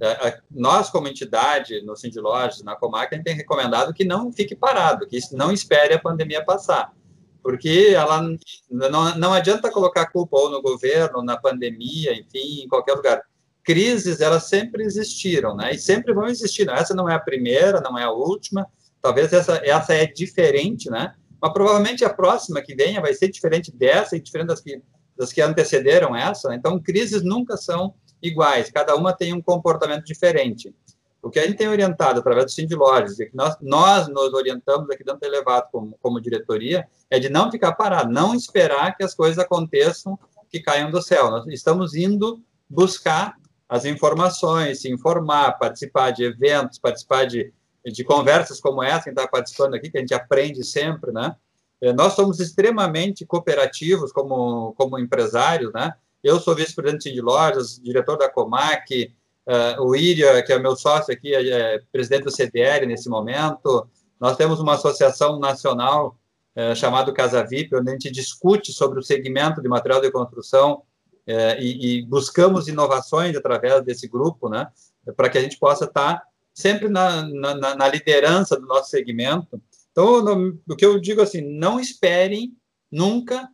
É, 0.00 0.38
nós, 0.50 0.88
como 0.88 1.06
entidade, 1.06 1.82
no 1.82 1.94
Cindy 1.94 2.18
Lojas, 2.18 2.62
na 2.62 2.74
Comac, 2.76 3.12
a 3.12 3.16
gente 3.16 3.26
tem 3.26 3.34
recomendado 3.34 3.92
que 3.92 4.06
não 4.06 4.32
fique 4.32 4.56
parado, 4.56 5.06
que 5.06 5.18
não 5.32 5.52
espere 5.52 5.92
a 5.92 5.98
pandemia 5.98 6.42
passar, 6.42 6.94
porque 7.42 7.92
ela 7.94 8.22
não, 8.70 9.18
não 9.18 9.34
adianta 9.34 9.70
colocar 9.70 10.06
culpa 10.06 10.38
ou 10.38 10.50
no 10.50 10.62
governo, 10.62 11.22
na 11.22 11.36
pandemia, 11.36 12.14
enfim, 12.18 12.62
em 12.62 12.68
qualquer 12.68 12.94
lugar 12.94 13.22
crises 13.64 14.22
elas 14.22 14.44
sempre 14.44 14.82
existiram, 14.82 15.54
né? 15.54 15.74
E 15.74 15.78
sempre 15.78 16.14
vão 16.14 16.26
existir. 16.26 16.66
Essa 16.70 16.94
não 16.94 17.06
é 17.06 17.14
a 17.14 17.20
primeira, 17.20 17.82
não 17.82 17.98
é 17.98 18.04
a 18.04 18.10
última. 18.10 18.66
Talvez 19.02 19.30
essa 19.30 19.60
essa 19.62 19.92
é 19.92 20.06
diferente, 20.06 20.88
né? 20.88 21.14
Mas 21.40 21.52
provavelmente 21.52 22.04
a 22.04 22.10
próxima 22.10 22.62
que 22.62 22.74
venha 22.74 23.00
vai 23.00 23.14
ser 23.14 23.28
diferente 23.28 23.70
dessa 23.70 24.16
e 24.16 24.20
diferente 24.20 24.48
das 24.48 24.60
que 24.60 24.82
das 25.18 25.32
que 25.32 25.42
antecederam 25.42 26.14
essa. 26.14 26.54
Então 26.54 26.80
crises 26.80 27.22
nunca 27.24 27.56
são 27.56 27.92
iguais. 28.22 28.70
Cada 28.70 28.94
uma 28.94 29.12
tem 29.12 29.32
um 29.32 29.42
comportamento 29.42 30.04
diferente. 30.04 30.72
O 31.20 31.28
que 31.28 31.40
a 31.40 31.46
gente 31.46 31.56
tem 31.56 31.68
orientado 31.68 32.20
através 32.20 32.46
do 32.46 32.52
Cindy 32.52 32.76
Lojas, 32.76 33.18
e 33.18 33.26
que 33.26 33.36
nós, 33.36 33.56
nós 33.60 34.06
nos 34.08 34.32
orientamos 34.32 34.88
aqui 34.88 35.02
dentro 35.02 35.20
do 35.20 35.26
Elevado 35.26 35.66
como, 35.72 35.98
como 36.00 36.20
diretoria, 36.20 36.86
é 37.10 37.18
de 37.18 37.28
não 37.28 37.50
ficar 37.50 37.72
parado, 37.72 38.12
não 38.12 38.34
esperar 38.34 38.96
que 38.96 39.02
as 39.02 39.14
coisas 39.14 39.38
aconteçam, 39.38 40.16
que 40.48 40.60
caiam 40.60 40.90
do 40.92 41.02
céu. 41.02 41.30
Nós 41.30 41.46
estamos 41.48 41.96
indo 41.96 42.40
buscar 42.70 43.36
as 43.68 43.84
informações, 43.84 44.80
se 44.82 44.90
informar, 44.90 45.58
participar 45.58 46.12
de 46.12 46.22
eventos, 46.22 46.78
participar 46.78 47.24
de, 47.26 47.52
de 47.92 48.04
conversas 48.04 48.60
como 48.60 48.82
essa, 48.82 49.04
que 49.04 49.10
está 49.10 49.26
participando 49.26 49.74
aqui, 49.74 49.90
que 49.90 49.98
a 49.98 50.00
gente 50.00 50.14
aprende 50.14 50.64
sempre, 50.64 51.12
né? 51.12 51.34
É, 51.80 51.92
nós 51.92 52.14
somos 52.14 52.40
extremamente 52.40 53.24
cooperativos 53.24 54.12
como, 54.12 54.74
como 54.76 54.98
empresários, 54.98 55.72
né? 55.72 55.92
Eu 56.22 56.40
sou 56.40 56.54
vice-presidente 56.54 57.12
de 57.12 57.20
lojas, 57.20 57.80
diretor 57.80 58.16
da 58.16 58.28
Comac, 58.28 59.14
uh, 59.46 59.82
o 59.82 59.94
Iria, 59.94 60.42
que 60.42 60.52
é 60.52 60.58
meu 60.58 60.74
sócio 60.74 61.14
aqui, 61.14 61.32
é, 61.32 61.48
é 61.76 61.80
presidente 61.92 62.24
do 62.24 62.30
CDL 62.30 62.86
nesse 62.86 63.08
momento. 63.08 63.88
Nós 64.20 64.36
temos 64.36 64.58
uma 64.58 64.74
associação 64.74 65.38
nacional 65.38 66.16
chamada 66.74 67.12
Casa 67.12 67.44
VIP, 67.44 67.76
onde 67.76 67.88
a 67.88 67.92
gente 67.92 68.10
discute 68.10 68.72
sobre 68.72 68.98
o 68.98 69.02
segmento 69.02 69.62
de 69.62 69.68
material 69.68 70.00
de 70.00 70.10
construção 70.10 70.82
e, 71.56 71.98
e, 71.98 72.02
buscamos 72.02 72.66
inovações 72.66 73.36
através 73.36 73.80
desse 73.84 74.08
grupo, 74.08 74.48
né, 74.48 74.66
para 75.16 75.28
que 75.28 75.38
a 75.38 75.40
gente 75.40 75.56
possa 75.56 75.84
estar 75.84 76.20
sempre 76.58 76.88
na, 76.88 77.22
na, 77.22 77.76
na 77.76 77.88
liderança 77.88 78.58
do 78.58 78.66
nosso 78.66 78.90
segmento. 78.90 79.62
Então, 79.92 80.20
no, 80.24 80.58
o 80.68 80.74
que 80.74 80.84
eu 80.84 81.00
digo 81.00 81.22
assim, 81.22 81.40
não 81.40 81.78
esperem 81.78 82.52
nunca 82.90 83.48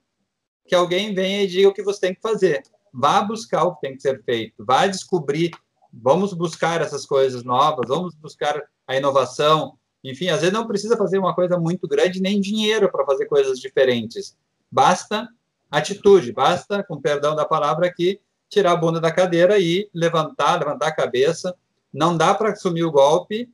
que 0.66 0.75
alguém 0.75 1.14
venha 1.14 1.42
e 1.42 1.46
diga 1.46 1.68
o 1.68 1.75
que 1.75 1.82
você 1.82 2.00
tem 2.00 2.14
que 2.14 2.23
fazer. 2.23 2.62
Vá 2.90 3.20
buscar 3.20 3.64
o 3.64 3.75
que 3.75 3.82
tem 3.82 3.94
que 3.94 4.00
ser 4.00 4.23
feito, 4.25 4.64
vá 4.64 4.87
descobrir, 4.87 5.50
vamos 5.92 6.32
buscar 6.32 6.80
essas 6.80 7.04
coisas 7.04 7.44
novas, 7.44 7.87
vamos 7.87 8.14
buscar 8.14 8.58
a 8.87 8.96
inovação. 8.96 9.76
Enfim, 10.02 10.28
às 10.28 10.40
vezes 10.40 10.54
não 10.54 10.66
precisa 10.66 10.96
fazer 10.96 11.18
uma 11.18 11.34
coisa 11.34 11.58
muito 11.58 11.87
grande, 11.87 12.23
nem 12.23 12.40
dinheiro 12.40 12.90
para 12.90 13.04
fazer 13.04 13.26
coisas 13.26 13.61
diferentes. 13.61 14.34
Basta 14.73 15.28
atitude. 15.70 16.32
Basta, 16.32 16.82
com 16.82 16.99
perdão 16.99 17.37
da 17.37 17.44
palavra 17.44 17.87
aqui, 17.87 18.18
tirar 18.49 18.73
a 18.73 18.76
bunda 18.76 18.99
da 18.99 19.12
cadeira 19.12 19.58
e 19.58 19.90
levantar, 19.92 20.58
levantar 20.58 20.87
a 20.87 20.94
cabeça. 20.94 21.54
Não 21.94 22.16
dá 22.16 22.34
para 22.34 22.50
assumir 22.50 22.82
o 22.82 22.90
golpe 22.90 23.48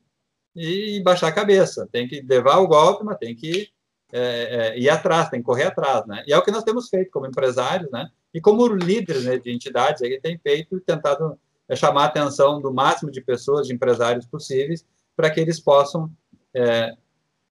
e 0.57 1.01
baixar 1.03 1.29
a 1.29 1.33
cabeça. 1.33 1.87
Tem 1.93 2.09
que 2.09 2.23
levar 2.23 2.59
o 2.59 2.67
golpe, 2.67 3.05
mas 3.05 3.19
tem 3.19 3.37
que 3.37 3.69
é, 4.13 4.73
é, 4.73 4.79
ir 4.79 4.89
atrás, 4.89 5.29
tem 5.29 5.41
que 5.41 5.47
correr 5.47 5.65
atrás, 5.65 6.07
né? 6.07 6.25
E 6.27 6.33
é 6.33 6.39
o 6.39 6.43
que 6.43 6.51
nós 6.51 6.65
temos 6.65 6.89
feito 6.89 7.11
como 7.11 7.27
empresários, 7.27 7.91
né? 7.91 8.11
E 8.33 8.41
como 8.41 8.67
líderes 8.67 9.25
né, 9.25 9.39
de 9.39 9.53
entidades, 9.53 10.01
ele 10.03 10.21
tem 10.21 10.39
feito 10.39 10.77
e 10.77 10.81
tentado 10.81 11.39
é, 11.69 11.77
chamar 11.77 12.05
a 12.05 12.07
atenção 12.07 12.61
do 12.61 12.73
máximo 12.73 13.11
de 13.11 13.21
pessoas, 13.21 13.67
de 13.67 13.75
empresários 13.75 14.27
possíveis, 14.27 14.87
para 15.15 15.31
que 15.31 15.39
eles 15.39 15.61
possam 15.61 16.11
é, 16.55 16.97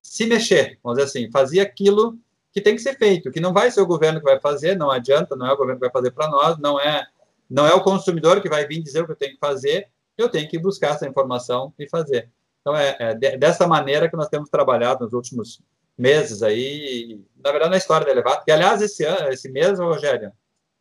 se 0.01 0.25
mexer, 0.25 0.79
vamos 0.84 0.98
dizer 0.98 1.10
assim, 1.10 1.31
fazer 1.31 1.60
aquilo 1.60 2.17
que 2.51 2.62
tem 2.62 2.75
que 2.75 2.81
ser 2.81 2.98
feito, 2.98 3.31
que 3.31 3.39
não 3.39 3.53
vai 3.53 3.69
ser 3.69 3.81
o 3.81 3.86
governo 3.86 4.19
que 4.19 4.25
vai 4.25 4.39
fazer, 4.39 4.75
não 4.75 4.89
adianta, 4.89 5.36
não 5.36 5.46
é 5.46 5.53
o 5.53 5.58
governo 5.58 5.79
que 5.79 5.86
vai 5.86 5.91
fazer 5.91 6.12
para 6.12 6.27
nós, 6.29 6.58
não 6.58 6.79
é 6.79 7.05
não 7.50 7.65
é 7.65 7.74
o 7.74 7.81
consumidor 7.81 8.41
que 8.41 8.50
vai 8.50 8.67
vir 8.67 8.81
dizer 8.81 9.01
o 9.01 9.05
que 9.08 9.13
eu 9.13 9.15
tenho 9.15 9.34
que 9.34 9.39
fazer, 9.39 9.88
eu 10.21 10.29
tenho 10.29 10.47
que 10.49 10.59
buscar 10.59 10.91
essa 10.91 11.07
informação 11.07 11.73
e 11.77 11.88
fazer. 11.88 12.29
Então, 12.61 12.75
é, 12.75 12.95
é 12.99 13.38
dessa 13.38 13.67
maneira 13.67 14.09
que 14.09 14.17
nós 14.17 14.29
temos 14.29 14.49
trabalhado 14.49 15.03
nos 15.03 15.13
últimos 15.13 15.61
meses 15.97 16.41
aí, 16.41 17.21
na 17.43 17.51
verdade, 17.51 17.71
na 17.71 17.77
história 17.77 18.05
da 18.05 18.11
Elevato, 18.11 18.45
que, 18.45 18.51
aliás, 18.51 18.81
esse, 18.81 19.03
ano, 19.03 19.29
esse 19.29 19.49
mês, 19.49 19.79
Rogério, 19.79 20.31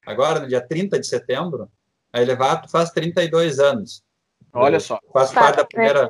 agora, 0.07 0.40
no 0.40 0.47
dia 0.47 0.61
30 0.61 0.99
de 0.99 1.07
setembro, 1.07 1.68
a 2.12 2.23
Elevato 2.23 2.71
faz 2.71 2.90
32 2.90 3.59
anos. 3.59 4.04
Olha 4.52 4.80
só. 4.80 4.99
Faz 5.12 5.33
parte 5.33 5.57
da 5.57 5.64
primeira, 5.64 6.09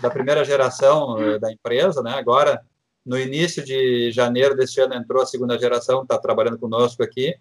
da 0.00 0.10
primeira 0.10 0.44
geração 0.44 1.18
eh, 1.18 1.38
da 1.38 1.50
empresa, 1.50 2.02
né? 2.02 2.12
Agora, 2.12 2.62
no 3.04 3.18
início 3.18 3.64
de 3.64 4.10
janeiro 4.12 4.54
deste 4.54 4.80
ano, 4.80 4.94
entrou 4.94 5.22
a 5.22 5.26
segunda 5.26 5.58
geração, 5.58 6.02
está 6.02 6.18
trabalhando 6.18 6.58
conosco 6.58 7.02
aqui, 7.02 7.34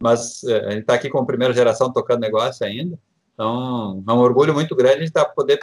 mas 0.00 0.42
eh, 0.44 0.66
a 0.66 0.70
gente 0.70 0.80
está 0.80 0.94
aqui 0.94 1.10
com 1.10 1.18
a 1.18 1.26
primeira 1.26 1.52
geração 1.52 1.92
tocando 1.92 2.20
negócio 2.20 2.66
ainda. 2.66 2.98
Então, 3.34 4.02
é 4.06 4.12
um 4.12 4.18
orgulho 4.18 4.54
muito 4.54 4.74
grande 4.74 5.10
tá, 5.10 5.24
poder 5.24 5.60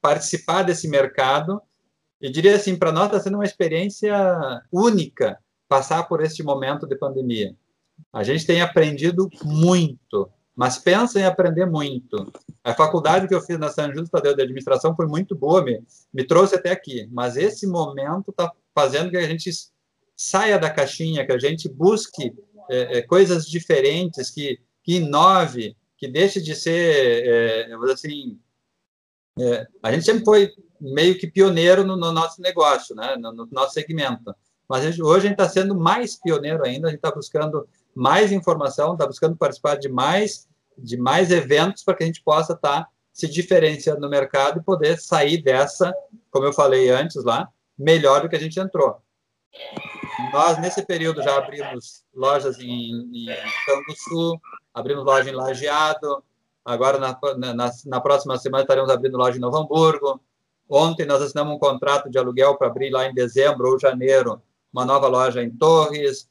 participar 0.00 0.62
desse 0.62 0.88
mercado. 0.88 1.62
E 2.20 2.30
diria 2.30 2.56
assim, 2.56 2.76
para 2.76 2.92
nós 2.92 3.06
está 3.06 3.20
sendo 3.20 3.36
uma 3.36 3.44
experiência 3.44 4.12
única 4.72 5.38
passar 5.68 6.04
por 6.04 6.22
este 6.22 6.42
momento 6.42 6.86
de 6.86 6.96
pandemia. 6.96 7.54
A 8.12 8.22
gente 8.22 8.46
tem 8.46 8.60
aprendido 8.60 9.28
muito, 9.44 10.28
mas 10.56 10.78
pensa 10.78 11.20
em 11.20 11.24
aprender 11.24 11.66
muito. 11.66 12.32
A 12.64 12.74
faculdade 12.74 13.28
que 13.28 13.34
eu 13.34 13.40
fiz 13.40 13.58
na 13.58 13.68
São 13.68 13.92
Justo 13.92 14.10
Tadeu 14.10 14.34
de 14.34 14.42
Administração 14.42 14.96
foi 14.96 15.06
muito 15.06 15.36
boa, 15.36 15.62
me, 15.62 15.80
me 16.12 16.24
trouxe 16.24 16.56
até 16.56 16.70
aqui. 16.70 17.08
Mas 17.12 17.36
esse 17.36 17.66
momento 17.66 18.30
está 18.30 18.50
fazendo 18.74 19.10
que 19.10 19.16
a 19.16 19.26
gente 19.26 19.50
saia 20.16 20.58
da 20.58 20.70
caixinha, 20.70 21.24
que 21.24 21.32
a 21.32 21.38
gente 21.38 21.68
busque 21.68 22.34
é, 22.68 22.98
é, 22.98 23.02
coisas 23.02 23.46
diferentes, 23.46 24.30
que, 24.30 24.58
que 24.82 24.96
inove, 24.96 25.76
que 25.98 26.06
deixe 26.06 26.40
de 26.40 26.54
ser, 26.54 27.26
é, 27.26 27.74
assim, 27.92 28.38
é, 29.38 29.66
a 29.82 29.92
gente 29.92 30.04
sempre 30.04 30.24
foi 30.24 30.52
meio 30.80 31.18
que 31.18 31.26
pioneiro 31.26 31.84
no, 31.84 31.96
no 31.96 32.12
nosso 32.12 32.40
negócio, 32.40 32.94
né, 32.94 33.16
no, 33.16 33.32
no, 33.32 33.48
nosso 33.50 33.74
segmento. 33.74 34.34
Mas 34.68 34.84
gente, 34.84 35.02
hoje 35.02 35.26
a 35.26 35.30
gente 35.30 35.40
está 35.40 35.48
sendo 35.48 35.74
mais 35.74 36.14
pioneiro 36.14 36.64
ainda, 36.64 36.86
a 36.86 36.90
gente 36.90 36.98
está 36.98 37.10
buscando 37.10 37.68
mais 37.94 38.30
informação, 38.30 38.92
está 38.92 39.06
buscando 39.06 39.36
participar 39.36 39.76
de 39.76 39.88
mais, 39.88 40.48
de 40.76 40.96
mais 40.96 41.32
eventos 41.32 41.82
para 41.82 41.94
que 41.94 42.04
a 42.04 42.06
gente 42.06 42.22
possa 42.22 42.52
estar 42.52 42.84
tá 42.84 42.88
se 43.12 43.26
diferenciando 43.26 44.00
no 44.00 44.08
mercado 44.08 44.60
e 44.60 44.64
poder 44.64 45.00
sair 45.00 45.42
dessa, 45.42 45.92
como 46.30 46.46
eu 46.46 46.52
falei 46.52 46.90
antes 46.90 47.24
lá, 47.24 47.48
melhor 47.76 48.22
do 48.22 48.28
que 48.28 48.36
a 48.36 48.40
gente 48.40 48.60
entrou. 48.60 49.02
Nós, 50.32 50.58
nesse 50.60 50.84
período, 50.84 51.22
já 51.22 51.36
abrimos 51.36 52.04
lojas 52.14 52.60
em, 52.60 53.10
em 53.12 53.94
Sul, 53.96 54.40
abrimos 54.78 55.04
loja 55.04 55.28
em 55.28 55.34
Lajeado, 55.34 56.22
agora 56.64 56.98
na, 56.98 57.18
na, 57.54 57.70
na, 57.86 58.00
próxima 58.00 58.38
semana 58.38 58.62
estaremos 58.62 58.90
abrindo 58.90 59.16
loja 59.16 59.36
em 59.36 59.40
Novo 59.40 59.56
Hamburgo. 59.56 60.20
Ontem 60.68 61.06
nós 61.06 61.20
assinamos 61.20 61.54
um 61.54 61.58
contrato 61.58 62.10
de 62.10 62.18
aluguel 62.18 62.56
para 62.56 62.68
abrir 62.68 62.90
lá 62.90 63.06
em 63.06 63.14
dezembro 63.14 63.68
ou 63.68 63.78
janeiro 63.78 64.40
uma 64.72 64.84
nova 64.84 65.08
loja 65.08 65.42
em 65.42 65.50
Torres. 65.50 66.28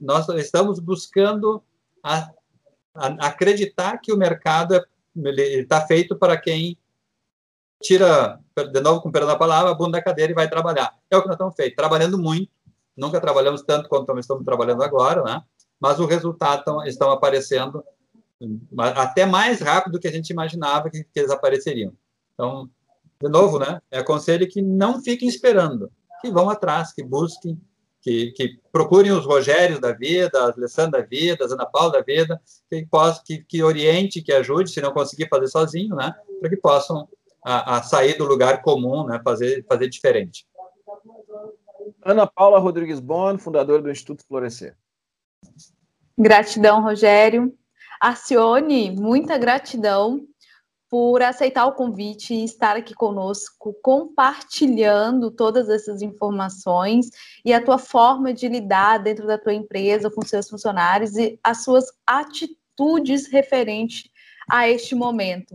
Nós 0.00 0.28
estamos 0.30 0.78
buscando 0.80 1.62
a, 2.02 2.30
a, 2.94 3.06
acreditar 3.28 3.98
que 3.98 4.12
o 4.12 4.16
mercado 4.16 4.84
está 5.16 5.80
feito 5.86 6.16
para 6.16 6.36
quem 6.36 6.76
tira, 7.80 8.40
de 8.72 8.80
novo 8.80 9.00
com 9.00 9.12
perdão 9.12 9.28
da 9.28 9.36
palavra, 9.36 9.70
a 9.70 9.74
bunda 9.74 9.98
da 9.98 10.04
cadeira 10.04 10.32
e 10.32 10.34
vai 10.34 10.48
trabalhar. 10.48 10.94
É 11.10 11.16
o 11.16 11.22
que 11.22 11.28
nós 11.28 11.36
estamos 11.36 11.54
feito, 11.54 11.76
trabalhando 11.76 12.18
muito, 12.18 12.50
nunca 12.96 13.20
trabalhamos 13.20 13.62
tanto 13.62 13.88
quanto 13.88 14.18
estamos 14.18 14.44
trabalhando 14.44 14.82
agora, 14.82 15.22
né? 15.22 15.42
Mas 15.80 16.00
o 16.00 16.06
resultado 16.06 16.60
estão, 16.60 16.84
estão 16.84 17.10
aparecendo 17.10 17.84
até 18.96 19.26
mais 19.26 19.60
rápido 19.60 19.94
do 19.94 20.00
que 20.00 20.08
a 20.08 20.12
gente 20.12 20.30
imaginava 20.30 20.90
que, 20.90 21.02
que 21.04 21.18
eles 21.18 21.30
apareceriam. 21.30 21.92
Então, 22.34 22.70
de 23.20 23.28
novo, 23.28 23.58
né? 23.58 23.80
É 23.90 23.98
aconselho 23.98 24.48
que 24.48 24.62
não 24.62 25.02
fiquem 25.02 25.28
esperando, 25.28 25.90
que 26.20 26.30
vão 26.30 26.48
atrás, 26.48 26.92
que 26.92 27.02
busquem, 27.02 27.60
que, 28.00 28.30
que 28.30 28.60
procurem 28.70 29.10
os 29.10 29.26
Rogérios 29.26 29.80
da 29.80 29.92
vida, 29.92 30.38
a 30.38 30.52
Alessandra 30.52 31.00
da 31.00 31.06
vida, 31.06 31.44
a 31.44 31.52
Ana 31.52 31.66
Paula 31.66 31.92
da 31.92 32.00
vida, 32.00 32.40
que, 32.70 32.86
possa, 32.86 33.20
que, 33.24 33.38
que 33.44 33.62
oriente, 33.62 34.22
que 34.22 34.32
ajude, 34.32 34.70
se 34.70 34.80
não 34.80 34.92
conseguir 34.92 35.28
fazer 35.28 35.48
sozinho, 35.48 35.96
né? 35.96 36.14
Para 36.40 36.48
que 36.48 36.56
possam 36.56 37.08
a, 37.44 37.78
a, 37.78 37.82
sair 37.82 38.16
do 38.16 38.24
lugar 38.24 38.62
comum, 38.62 39.04
né? 39.04 39.20
Fazer, 39.24 39.64
fazer 39.68 39.88
diferente. 39.88 40.46
Ana 42.04 42.26
Paula 42.26 42.58
Rodrigues 42.60 43.00
Bon, 43.00 43.36
fundadora 43.36 43.82
do 43.82 43.90
Instituto 43.90 44.24
Florescer. 44.26 44.76
Gratidão, 46.18 46.82
Rogério. 46.82 47.54
Arcione, 48.00 48.90
muita 48.90 49.36
gratidão 49.36 50.26
por 50.90 51.22
aceitar 51.22 51.66
o 51.66 51.74
convite 51.74 52.32
e 52.32 52.44
estar 52.44 52.76
aqui 52.76 52.94
conosco, 52.94 53.74
compartilhando 53.82 55.30
todas 55.30 55.68
essas 55.68 56.00
informações 56.00 57.10
e 57.44 57.52
a 57.52 57.62
tua 57.62 57.76
forma 57.76 58.32
de 58.32 58.48
lidar 58.48 58.98
dentro 58.98 59.26
da 59.26 59.36
tua 59.36 59.52
empresa 59.52 60.10
com 60.10 60.22
seus 60.22 60.48
funcionários 60.48 61.16
e 61.16 61.38
as 61.44 61.62
suas 61.62 61.86
atitudes 62.06 63.26
referentes 63.30 64.08
a 64.50 64.66
este 64.66 64.94
momento. 64.94 65.54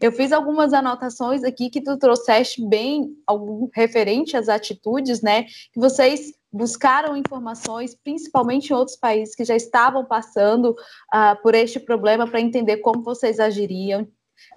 Eu 0.00 0.12
fiz 0.12 0.32
algumas 0.32 0.74
anotações 0.74 1.42
aqui 1.42 1.70
que 1.70 1.80
tu 1.80 1.96
trouxeste 1.96 2.62
bem 2.66 3.16
algum, 3.26 3.68
referente 3.72 4.36
às 4.36 4.50
atitudes, 4.50 5.22
né? 5.22 5.44
Que 5.72 5.80
vocês 5.80 6.34
buscaram 6.54 7.16
informações, 7.16 7.96
principalmente 7.96 8.70
em 8.70 8.76
outros 8.76 8.96
países 8.96 9.34
que 9.34 9.44
já 9.44 9.56
estavam 9.56 10.04
passando 10.04 10.70
uh, 10.70 11.42
por 11.42 11.52
este 11.52 11.80
problema, 11.80 12.28
para 12.28 12.40
entender 12.40 12.76
como 12.76 13.02
vocês 13.02 13.40
agiriam. 13.40 14.06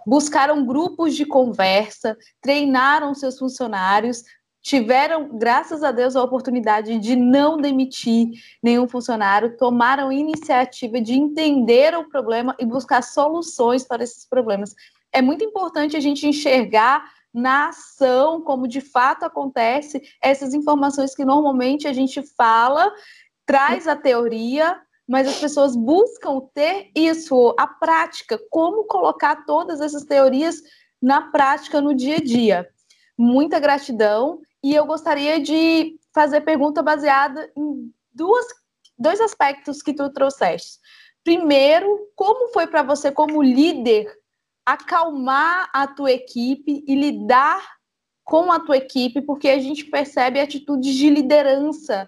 Buscaram 0.05 0.63
grupos 0.63 1.15
de 1.15 1.25
conversa, 1.25 2.15
treinaram 2.39 3.15
seus 3.15 3.39
funcionários, 3.39 4.23
tiveram, 4.61 5.37
graças 5.37 5.83
a 5.83 5.91
Deus, 5.91 6.15
a 6.15 6.23
oportunidade 6.23 6.99
de 6.99 7.15
não 7.15 7.57
demitir 7.57 8.29
nenhum 8.61 8.87
funcionário, 8.87 9.57
tomaram 9.57 10.11
iniciativa 10.11 11.01
de 11.01 11.13
entender 11.13 11.97
o 11.97 12.09
problema 12.09 12.55
e 12.59 12.65
buscar 12.65 13.01
soluções 13.01 13.83
para 13.83 14.03
esses 14.03 14.25
problemas 14.27 14.75
é 15.11 15.21
muito 15.21 15.43
importante 15.43 15.95
a 15.95 15.99
gente 15.99 16.27
enxergar 16.27 17.03
na 17.33 17.69
ação, 17.69 18.41
como 18.41 18.67
de 18.67 18.81
fato 18.81 19.23
acontece, 19.23 20.01
essas 20.21 20.53
informações 20.53 21.13
que 21.13 21.25
normalmente 21.25 21.87
a 21.87 21.93
gente 21.93 22.21
fala, 22.35 22.91
traz 23.45 23.87
a 23.87 23.95
teoria, 23.95 24.79
mas 25.07 25.27
as 25.27 25.39
pessoas 25.39 25.75
buscam 25.75 26.41
ter 26.53 26.91
isso, 26.95 27.55
a 27.57 27.67
prática, 27.67 28.39
como 28.49 28.85
colocar 28.85 29.45
todas 29.45 29.79
essas 29.79 30.03
teorias 30.03 30.61
na 31.01 31.21
prática 31.31 31.79
no 31.79 31.93
dia 31.93 32.17
a 32.17 32.23
dia. 32.23 32.67
Muita 33.17 33.59
gratidão 33.59 34.41
e 34.63 34.75
eu 34.75 34.85
gostaria 34.85 35.39
de 35.39 35.95
fazer 36.13 36.41
pergunta 36.41 36.81
baseada 36.81 37.51
em 37.55 37.91
duas, 38.13 38.45
dois 38.97 39.21
aspectos 39.21 39.81
que 39.81 39.93
tu 39.93 40.11
trouxeste. 40.11 40.79
Primeiro, 41.23 42.09
como 42.15 42.51
foi 42.51 42.67
para 42.67 42.83
você 42.83 43.11
como 43.11 43.41
líder 43.41 44.11
acalmar 44.67 45.69
a 45.71 45.87
tua 45.87 46.11
equipe 46.11 46.83
e 46.85 46.93
lidar 46.93 47.65
com 48.25 48.51
a 48.51 48.59
tua 48.59 48.75
equipe, 48.75 49.21
porque 49.21 49.47
a 49.47 49.59
gente 49.59 49.85
percebe 49.85 50.41
atitudes 50.41 50.93
de 50.93 51.09
liderança 51.09 52.05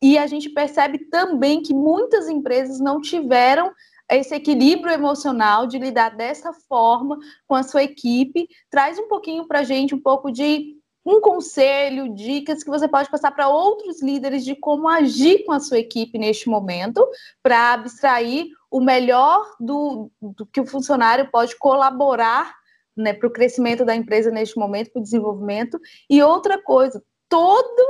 e 0.00 0.16
a 0.16 0.26
gente 0.26 0.48
percebe 0.48 1.00
também 1.10 1.60
que 1.60 1.74
muitas 1.74 2.26
empresas 2.26 2.80
não 2.80 2.98
tiveram 2.98 3.70
esse 4.10 4.34
equilíbrio 4.34 4.94
emocional 4.94 5.66
de 5.66 5.78
lidar 5.78 6.16
dessa 6.16 6.50
forma 6.66 7.18
com 7.46 7.54
a 7.54 7.62
sua 7.62 7.82
equipe. 7.82 8.48
Traz 8.70 8.98
um 8.98 9.06
pouquinho 9.06 9.46
para 9.46 9.58
a 9.58 9.64
gente 9.64 9.94
um 9.94 10.00
pouco 10.00 10.32
de 10.32 10.78
um 11.04 11.20
conselho, 11.20 12.14
dicas 12.14 12.64
que 12.64 12.70
você 12.70 12.88
pode 12.88 13.10
passar 13.10 13.32
para 13.32 13.50
outros 13.50 14.02
líderes 14.02 14.46
de 14.46 14.54
como 14.54 14.88
agir 14.88 15.44
com 15.44 15.52
a 15.52 15.60
sua 15.60 15.78
equipe 15.78 16.18
neste 16.18 16.48
momento, 16.48 17.06
para 17.42 17.74
abstrair 17.74 18.48
o 18.70 18.80
melhor 18.80 19.54
do, 19.58 20.10
do 20.20 20.46
que 20.46 20.60
o 20.60 20.66
funcionário 20.66 21.30
pode 21.30 21.56
colaborar 21.56 22.54
né, 22.96 23.12
para 23.12 23.28
o 23.28 23.32
crescimento 23.32 23.84
da 23.84 23.94
empresa 23.94 24.30
neste 24.30 24.58
momento, 24.58 24.90
para 24.92 25.00
o 25.00 25.02
desenvolvimento. 25.02 25.78
E 26.10 26.22
outra 26.22 26.60
coisa, 26.62 27.02
toda 27.28 27.82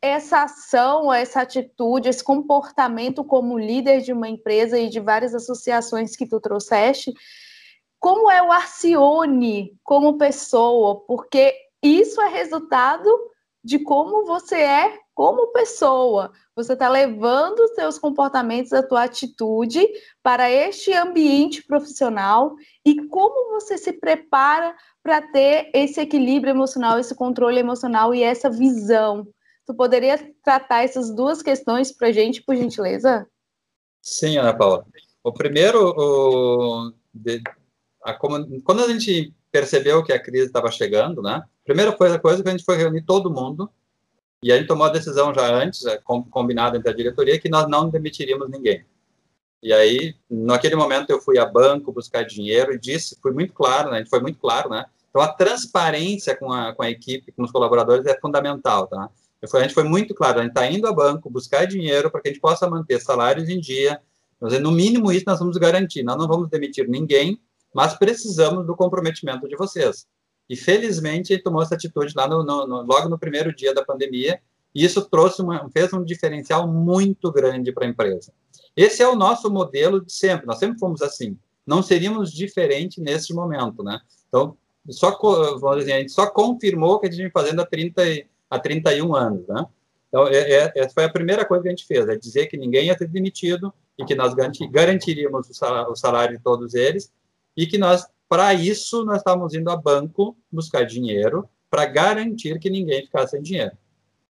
essa 0.00 0.42
ação, 0.42 1.12
essa 1.12 1.42
atitude, 1.42 2.08
esse 2.08 2.22
comportamento 2.22 3.24
como 3.24 3.58
líder 3.58 4.00
de 4.00 4.12
uma 4.12 4.28
empresa 4.28 4.78
e 4.78 4.88
de 4.88 5.00
várias 5.00 5.34
associações 5.34 6.16
que 6.16 6.26
tu 6.26 6.40
trouxeste, 6.40 7.12
como 7.98 8.30
é 8.30 8.42
o 8.42 8.52
Arcione 8.52 9.78
como 9.82 10.18
pessoa, 10.18 11.00
porque 11.06 11.54
isso 11.82 12.20
é 12.20 12.28
resultado 12.28 13.08
de 13.62 13.78
como 13.78 14.26
você 14.26 14.56
é 14.56 14.98
como 15.14 15.52
pessoa. 15.52 16.32
Você 16.56 16.72
está 16.72 16.88
levando 16.88 17.60
os 17.60 17.74
seus 17.74 17.98
comportamentos, 17.98 18.72
a 18.72 18.82
tua 18.82 19.04
atitude 19.04 19.86
para 20.22 20.50
este 20.50 20.92
ambiente 20.92 21.62
profissional 21.62 22.56
e 22.84 23.06
como 23.06 23.52
você 23.52 23.78
se 23.78 23.92
prepara 23.92 24.74
para 25.02 25.22
ter 25.22 25.70
esse 25.72 26.00
equilíbrio 26.00 26.50
emocional, 26.50 26.98
esse 26.98 27.14
controle 27.14 27.60
emocional 27.60 28.14
e 28.14 28.22
essa 28.22 28.50
visão. 28.50 29.26
Tu 29.64 29.74
poderia 29.74 30.18
tratar 30.42 30.84
essas 30.84 31.14
duas 31.14 31.42
questões 31.42 31.92
para 31.92 32.08
a 32.08 32.12
gente, 32.12 32.42
por 32.42 32.56
gentileza? 32.56 33.26
Sim, 34.02 34.36
Ana 34.36 34.54
Paula. 34.54 34.84
O 35.22 35.32
primeiro, 35.32 35.94
o, 35.96 36.92
de, 37.14 37.40
a, 38.02 38.12
quando 38.12 38.84
a 38.84 38.88
gente 38.88 39.32
percebeu 39.50 40.02
que 40.02 40.12
a 40.12 40.22
crise 40.22 40.46
estava 40.46 40.70
chegando, 40.70 41.22
né? 41.22 41.42
Primeira 41.64 41.92
coisa, 41.92 42.18
coisa 42.18 42.42
que 42.42 42.48
a 42.48 42.52
gente 42.52 42.64
foi 42.64 42.76
reunir 42.76 43.02
todo 43.02 43.32
mundo 43.32 43.70
e 44.44 44.52
a 44.52 44.58
gente 44.58 44.66
tomou 44.66 44.86
a 44.86 44.90
decisão 44.90 45.32
já 45.32 45.50
antes, 45.50 45.86
é, 45.86 45.98
combinada 46.30 46.76
entre 46.76 46.90
a 46.90 46.94
diretoria, 46.94 47.40
que 47.40 47.48
nós 47.48 47.66
não 47.66 47.88
demitiríamos 47.88 48.50
ninguém. 48.50 48.84
E 49.62 49.72
aí, 49.72 50.14
naquele 50.30 50.76
momento, 50.76 51.08
eu 51.08 51.18
fui 51.18 51.38
a 51.38 51.46
banco 51.46 51.90
buscar 51.90 52.24
dinheiro 52.24 52.74
e 52.74 52.78
disse, 52.78 53.16
fui 53.22 53.32
muito 53.32 53.54
claro, 53.54 53.88
né? 53.88 53.96
A 53.96 53.98
gente 54.00 54.10
foi 54.10 54.20
muito 54.20 54.38
claro, 54.38 54.68
né? 54.68 54.84
Então, 55.08 55.22
a 55.22 55.32
transparência 55.32 56.36
com 56.36 56.52
a, 56.52 56.74
com 56.74 56.82
a 56.82 56.90
equipe, 56.90 57.32
com 57.32 57.42
os 57.42 57.50
colaboradores 57.50 58.04
é 58.04 58.20
fundamental, 58.20 58.86
tá? 58.86 59.08
a 59.42 59.62
gente 59.62 59.72
foi 59.72 59.84
muito 59.84 60.14
claro, 60.14 60.40
a 60.40 60.42
gente 60.42 60.50
está 60.50 60.70
indo 60.70 60.86
a 60.86 60.92
banco 60.92 61.30
buscar 61.30 61.66
dinheiro 61.66 62.10
para 62.10 62.20
que 62.20 62.28
a 62.28 62.30
gente 62.32 62.40
possa 62.40 62.68
manter 62.68 63.00
salários 63.00 63.48
em 63.48 63.58
dia. 63.58 63.98
No 64.60 64.70
mínimo, 64.70 65.10
isso 65.10 65.24
nós 65.26 65.38
vamos 65.38 65.56
garantir. 65.56 66.02
Nós 66.02 66.18
não 66.18 66.28
vamos 66.28 66.50
demitir 66.50 66.86
ninguém, 66.86 67.40
mas 67.74 67.94
precisamos 67.94 68.66
do 68.66 68.76
comprometimento 68.76 69.48
de 69.48 69.56
vocês. 69.56 70.06
E 70.48 70.56
felizmente 70.56 71.38
tomou 71.38 71.62
essa 71.62 71.74
atitude 71.74 72.12
lá 72.14 72.28
no, 72.28 72.44
no, 72.44 72.66
no, 72.66 72.82
logo 72.82 73.08
no 73.08 73.18
primeiro 73.18 73.54
dia 73.54 73.74
da 73.74 73.84
pandemia, 73.84 74.40
e 74.74 74.84
isso 74.84 75.08
trouxe 75.08 75.40
uma, 75.40 75.68
fez 75.70 75.92
um 75.92 76.04
diferencial 76.04 76.66
muito 76.66 77.30
grande 77.30 77.72
para 77.72 77.86
a 77.86 77.88
empresa. 77.88 78.32
Esse 78.76 79.02
é 79.02 79.08
o 79.08 79.14
nosso 79.14 79.50
modelo 79.50 80.04
de 80.04 80.12
sempre, 80.12 80.46
nós 80.46 80.58
sempre 80.58 80.78
fomos 80.78 81.00
assim. 81.00 81.38
Não 81.66 81.82
seríamos 81.82 82.32
diferente 82.32 83.00
nesse 83.00 83.32
momento, 83.32 83.82
né? 83.82 83.98
Então, 84.28 84.56
só, 84.90 85.16
vamos 85.58 85.78
dizer, 85.78 85.92
a 85.92 86.00
gente 86.00 86.12
só 86.12 86.28
confirmou 86.30 86.98
que 86.98 87.06
a 87.06 87.10
gente 87.10 87.22
vem 87.22 87.30
fazendo 87.30 87.62
há, 87.62 87.66
30, 87.66 88.02
há 88.50 88.58
31 88.58 89.14
anos, 89.14 89.46
né? 89.46 89.64
Então, 90.08 90.28
é, 90.28 90.36
é, 90.36 90.72
essa 90.76 90.94
foi 90.94 91.04
a 91.04 91.12
primeira 91.12 91.44
coisa 91.44 91.62
que 91.62 91.68
a 91.68 91.72
gente 91.72 91.86
fez, 91.86 92.06
é 92.06 92.16
dizer 92.16 92.46
que 92.46 92.56
ninguém 92.56 92.86
ia 92.86 92.98
ser 92.98 93.08
demitido 93.08 93.72
e 93.98 94.04
que 94.04 94.14
nós 94.14 94.34
garantiríamos 94.70 95.48
o 95.48 95.54
salário, 95.54 95.90
o 95.90 95.96
salário 95.96 96.36
de 96.36 96.42
todos 96.42 96.74
eles 96.74 97.12
e 97.56 97.66
que 97.66 97.78
nós 97.78 98.06
para 98.28 98.54
isso, 98.54 99.04
nós 99.04 99.18
estávamos 99.18 99.54
indo 99.54 99.70
a 99.70 99.76
banco 99.76 100.36
buscar 100.50 100.84
dinheiro 100.84 101.48
para 101.70 101.86
garantir 101.86 102.58
que 102.58 102.70
ninguém 102.70 103.02
ficasse 103.02 103.32
sem 103.32 103.42
dinheiro. 103.42 103.72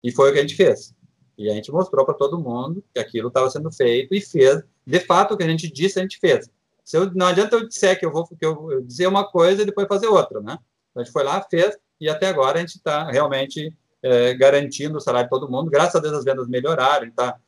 E 0.03 0.11
foi 0.11 0.31
o 0.31 0.33
que 0.33 0.39
a 0.39 0.43
gente 0.43 0.57
fez. 0.57 0.95
E 1.37 1.51
a 1.51 1.55
gente 1.55 1.73
mostrou 1.73 2.05
para 2.05 2.15
todo 2.15 2.39
mundo 2.39 2.85
que 2.93 3.01
aquilo 3.01 3.29
estava 3.29 3.51
sendo 3.51 3.71
feito 3.73 4.15
e 4.15 4.21
fez. 4.21 4.63
De 4.87 5.01
fato, 5.01 5.35
o 5.35 5.37
que 5.37 5.43
a 5.43 5.49
gente 5.49 5.71
disse, 5.71 5.99
a 5.99 6.03
gente 6.03 6.19
fez. 6.19 6.51
Se 6.85 6.97
eu, 6.97 7.13
não 7.15 7.27
adianta 7.27 7.57
eu 7.57 7.69
dizer 7.69 7.99
que 7.99 8.05
eu 8.05 8.13
vou 8.13 8.27
que 8.27 8.45
eu, 8.45 8.71
eu 8.71 8.83
dizer 8.83 9.07
uma 9.07 9.25
coisa 9.25 9.63
e 9.63 9.65
depois 9.65 9.87
fazer 9.87 10.09
outra, 10.09 10.41
né? 10.41 10.59
Então, 10.91 11.01
a 11.01 11.05
gente 11.05 11.13
foi 11.13 11.23
lá, 11.23 11.41
fez, 11.49 11.77
e 12.01 12.09
até 12.09 12.29
agora 12.29 12.59
a 12.59 12.61
gente 12.61 12.77
está 12.77 13.11
realmente 13.11 13.75
é, 14.03 14.35
garantindo 14.35 14.99
o 14.99 15.01
salário 15.01 15.27
de 15.27 15.31
todo 15.31 15.51
mundo. 15.51 15.71
Graças 15.71 15.95
a 15.95 16.01
Deus 16.01 16.15
as 16.15 16.25
vendas 16.25 16.49
melhoraram, 16.49 17.11
tá? 17.13 17.39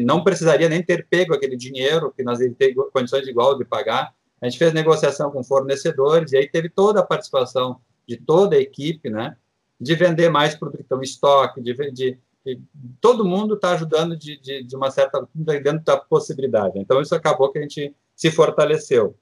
Não 0.00 0.22
precisaria 0.22 0.68
nem 0.68 0.82
ter 0.82 1.06
pego 1.08 1.34
aquele 1.34 1.56
dinheiro, 1.56 2.12
que 2.12 2.22
nós 2.22 2.38
temos 2.56 2.90
condições 2.92 3.26
igual 3.26 3.58
de 3.58 3.64
pagar, 3.64 4.14
a 4.40 4.48
gente 4.48 4.58
fez 4.58 4.72
negociação 4.72 5.30
com 5.30 5.42
fornecedores 5.42 6.32
e 6.32 6.36
aí 6.36 6.48
teve 6.48 6.68
toda 6.68 7.00
a 7.00 7.06
participação 7.06 7.80
de 8.06 8.16
toda 8.16 8.56
a 8.56 8.60
equipe, 8.60 9.08
né? 9.10 9.36
De 9.80 9.94
vender 9.94 10.28
mais 10.28 10.54
produto 10.54 10.78
que 10.78 10.82
estão 10.82 11.00
em 11.00 11.04
estoque, 11.04 11.60
de, 11.60 11.74
de, 11.92 12.18
de 12.44 12.62
todo 13.00 13.24
mundo 13.24 13.54
está 13.54 13.72
ajudando 13.72 14.16
de, 14.16 14.38
de, 14.40 14.62
de, 14.62 14.76
uma 14.76 14.90
certa 14.90 15.26
dentro 15.34 15.84
da 15.84 15.96
possibilidade. 15.96 16.78
Então 16.78 17.00
isso 17.00 17.14
acabou 17.14 17.50
que 17.50 17.58
a 17.58 17.62
gente 17.62 17.94
se 18.14 18.30
fortaleceu. 18.30 19.16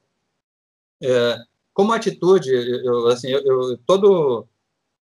É, 1.03 1.39
como 1.73 1.93
atitude, 1.93 2.51
eu, 2.51 3.07
assim, 3.09 3.29
eu, 3.31 3.43
eu, 3.45 3.79
todo 3.79 4.47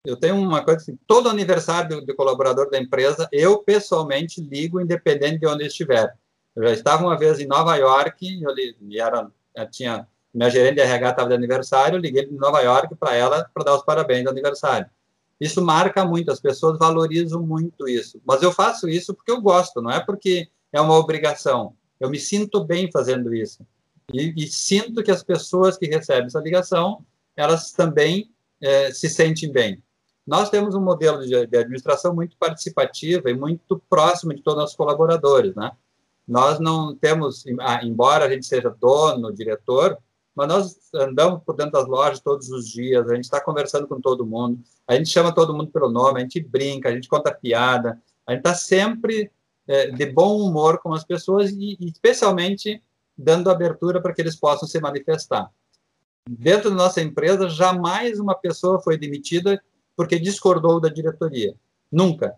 eu 0.05 0.17
tenho 0.17 0.37
uma 0.37 0.65
coisa 0.65 0.81
assim, 0.81 0.99
todo 1.07 1.29
aniversário 1.29 2.05
de 2.05 2.15
colaborador 2.15 2.71
da 2.71 2.79
empresa, 2.79 3.29
eu 3.31 3.59
pessoalmente 3.59 4.41
ligo, 4.41 4.81
independente 4.81 5.39
de 5.39 5.47
onde 5.47 5.67
estiver. 5.67 6.15
Eu 6.57 6.65
já 6.65 6.73
estava 6.73 7.05
uma 7.05 7.19
vez 7.19 7.39
em 7.39 7.47
Nova 7.47 7.77
York, 7.77 8.41
e 8.81 8.99
era 8.99 9.31
tinha 9.67 10.07
minha 10.33 10.49
gerente 10.49 10.77
de 10.77 10.81
RH 10.81 11.11
estava 11.11 11.29
de 11.29 11.35
aniversário, 11.35 11.99
liguei 11.99 12.25
de 12.27 12.35
Nova 12.35 12.61
York 12.61 12.95
para 12.95 13.15
ela 13.15 13.51
para 13.53 13.65
dar 13.65 13.75
os 13.75 13.83
parabéns 13.83 14.25
do 14.25 14.31
aniversário. 14.31 14.89
Isso 15.41 15.61
marca 15.63 16.05
muito, 16.05 16.31
as 16.31 16.41
pessoas 16.41 16.79
valorizam 16.79 17.43
muito 17.43 17.89
isso. 17.89 18.21
Mas 18.25 18.43
eu 18.43 18.53
faço 18.53 18.89
isso 18.89 19.15
porque 19.15 19.33
eu 19.33 19.41
gosto, 19.41 19.81
não 19.81 19.91
é 19.91 19.99
porque 19.99 20.49
é 20.73 20.81
uma 20.81 20.97
obrigação. 20.97 21.75
Eu 21.99 22.09
me 22.11 22.19
sinto 22.19 22.65
bem 22.65 22.91
fazendo 22.93 23.35
isso. 23.35 23.67
E, 24.13 24.33
e 24.37 24.47
sinto 24.49 25.03
que 25.03 25.11
as 25.11 25.23
pessoas 25.23 25.77
que 25.77 25.87
recebem 25.87 26.27
essa 26.27 26.41
ligação, 26.41 27.05
elas 27.37 27.73
também 27.73 28.31
é, 28.61 28.93
se 28.93 29.09
sentem 29.09 29.51
bem. 29.51 29.83
Nós 30.27 30.51
temos 30.51 30.75
um 30.75 30.81
modelo 30.81 31.23
de, 31.23 31.47
de 31.47 31.57
administração 31.57 32.15
muito 32.15 32.37
participativa 32.37 33.31
e 33.31 33.35
muito 33.35 33.83
próximo 33.89 34.35
de 34.35 34.43
todos 34.43 34.59
os 34.59 34.63
nossos 34.63 34.77
colaboradores, 34.77 35.55
né? 35.55 35.73
Nós 36.31 36.61
não 36.61 36.95
temos, 36.95 37.45
ah, 37.59 37.85
embora 37.85 38.25
a 38.25 38.31
gente 38.31 38.47
seja 38.47 38.71
dono, 38.71 39.35
diretor, 39.35 39.99
mas 40.33 40.47
nós 40.47 40.95
andamos 40.95 41.43
por 41.43 41.57
dentro 41.57 41.73
das 41.73 41.89
lojas 41.89 42.21
todos 42.21 42.49
os 42.51 42.69
dias, 42.69 43.11
a 43.11 43.17
gente 43.17 43.25
está 43.25 43.41
conversando 43.41 43.89
com 43.89 44.01
todo 44.01 44.25
mundo, 44.25 44.63
a 44.87 44.95
gente 44.95 45.09
chama 45.09 45.35
todo 45.35 45.53
mundo 45.53 45.73
pelo 45.73 45.91
nome, 45.91 46.21
a 46.21 46.23
gente 46.23 46.39
brinca, 46.39 46.89
a 46.89 46.93
gente 46.93 47.09
conta 47.09 47.35
piada, 47.35 48.01
a 48.25 48.31
gente 48.31 48.43
está 48.43 48.55
sempre 48.55 49.29
é, 49.67 49.91
de 49.91 50.07
bom 50.07 50.39
humor 50.39 50.79
com 50.79 50.95
as 50.95 51.03
pessoas 51.03 51.51
e, 51.51 51.77
e 51.81 51.89
especialmente 51.89 52.81
dando 53.19 53.51
abertura 53.51 54.01
para 54.01 54.15
que 54.15 54.23
eles 54.23 54.37
possam 54.37 54.69
se 54.69 54.81
manifestar. 54.81 55.51
Dentro 56.31 56.71
da 56.71 56.77
nossa 56.77 57.01
empresa, 57.01 57.49
jamais 57.49 58.21
uma 58.21 58.37
pessoa 58.37 58.81
foi 58.81 58.97
demitida 58.97 59.61
porque 59.97 60.17
discordou 60.17 60.79
da 60.79 60.89
diretoria. 60.89 61.57
Nunca. 61.91 62.37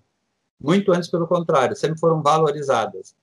Muito 0.59 0.93
antes, 0.93 1.11
pelo 1.11 1.27
contrário, 1.27 1.77
sempre 1.77 2.01
foram 2.01 2.23
valorizadas 2.23 3.15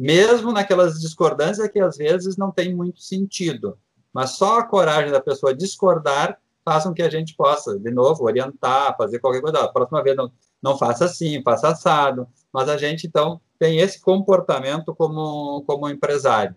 mesmo 0.00 0.50
naquelas 0.50 0.98
discordâncias 0.98 1.68
que 1.68 1.78
às 1.78 1.98
vezes 1.98 2.38
não 2.38 2.50
tem 2.50 2.74
muito 2.74 3.02
sentido. 3.02 3.78
Mas 4.10 4.30
só 4.30 4.58
a 4.58 4.66
coragem 4.66 5.12
da 5.12 5.20
pessoa 5.20 5.54
discordar 5.54 6.38
faz 6.64 6.84
com 6.84 6.94
que 6.94 7.02
a 7.02 7.10
gente 7.10 7.36
possa, 7.36 7.78
de 7.78 7.90
novo, 7.90 8.24
orientar, 8.24 8.96
fazer 8.96 9.18
qualquer 9.18 9.42
coisa. 9.42 9.60
A 9.60 9.68
próxima 9.68 10.02
vez 10.02 10.16
não, 10.16 10.32
não 10.62 10.78
faça 10.78 11.04
assim, 11.04 11.42
faça 11.42 11.68
assado. 11.68 12.26
Mas 12.50 12.66
a 12.70 12.78
gente, 12.78 13.06
então, 13.06 13.42
tem 13.58 13.78
esse 13.78 14.00
comportamento 14.00 14.94
como, 14.94 15.62
como 15.66 15.88
empresário. 15.88 16.56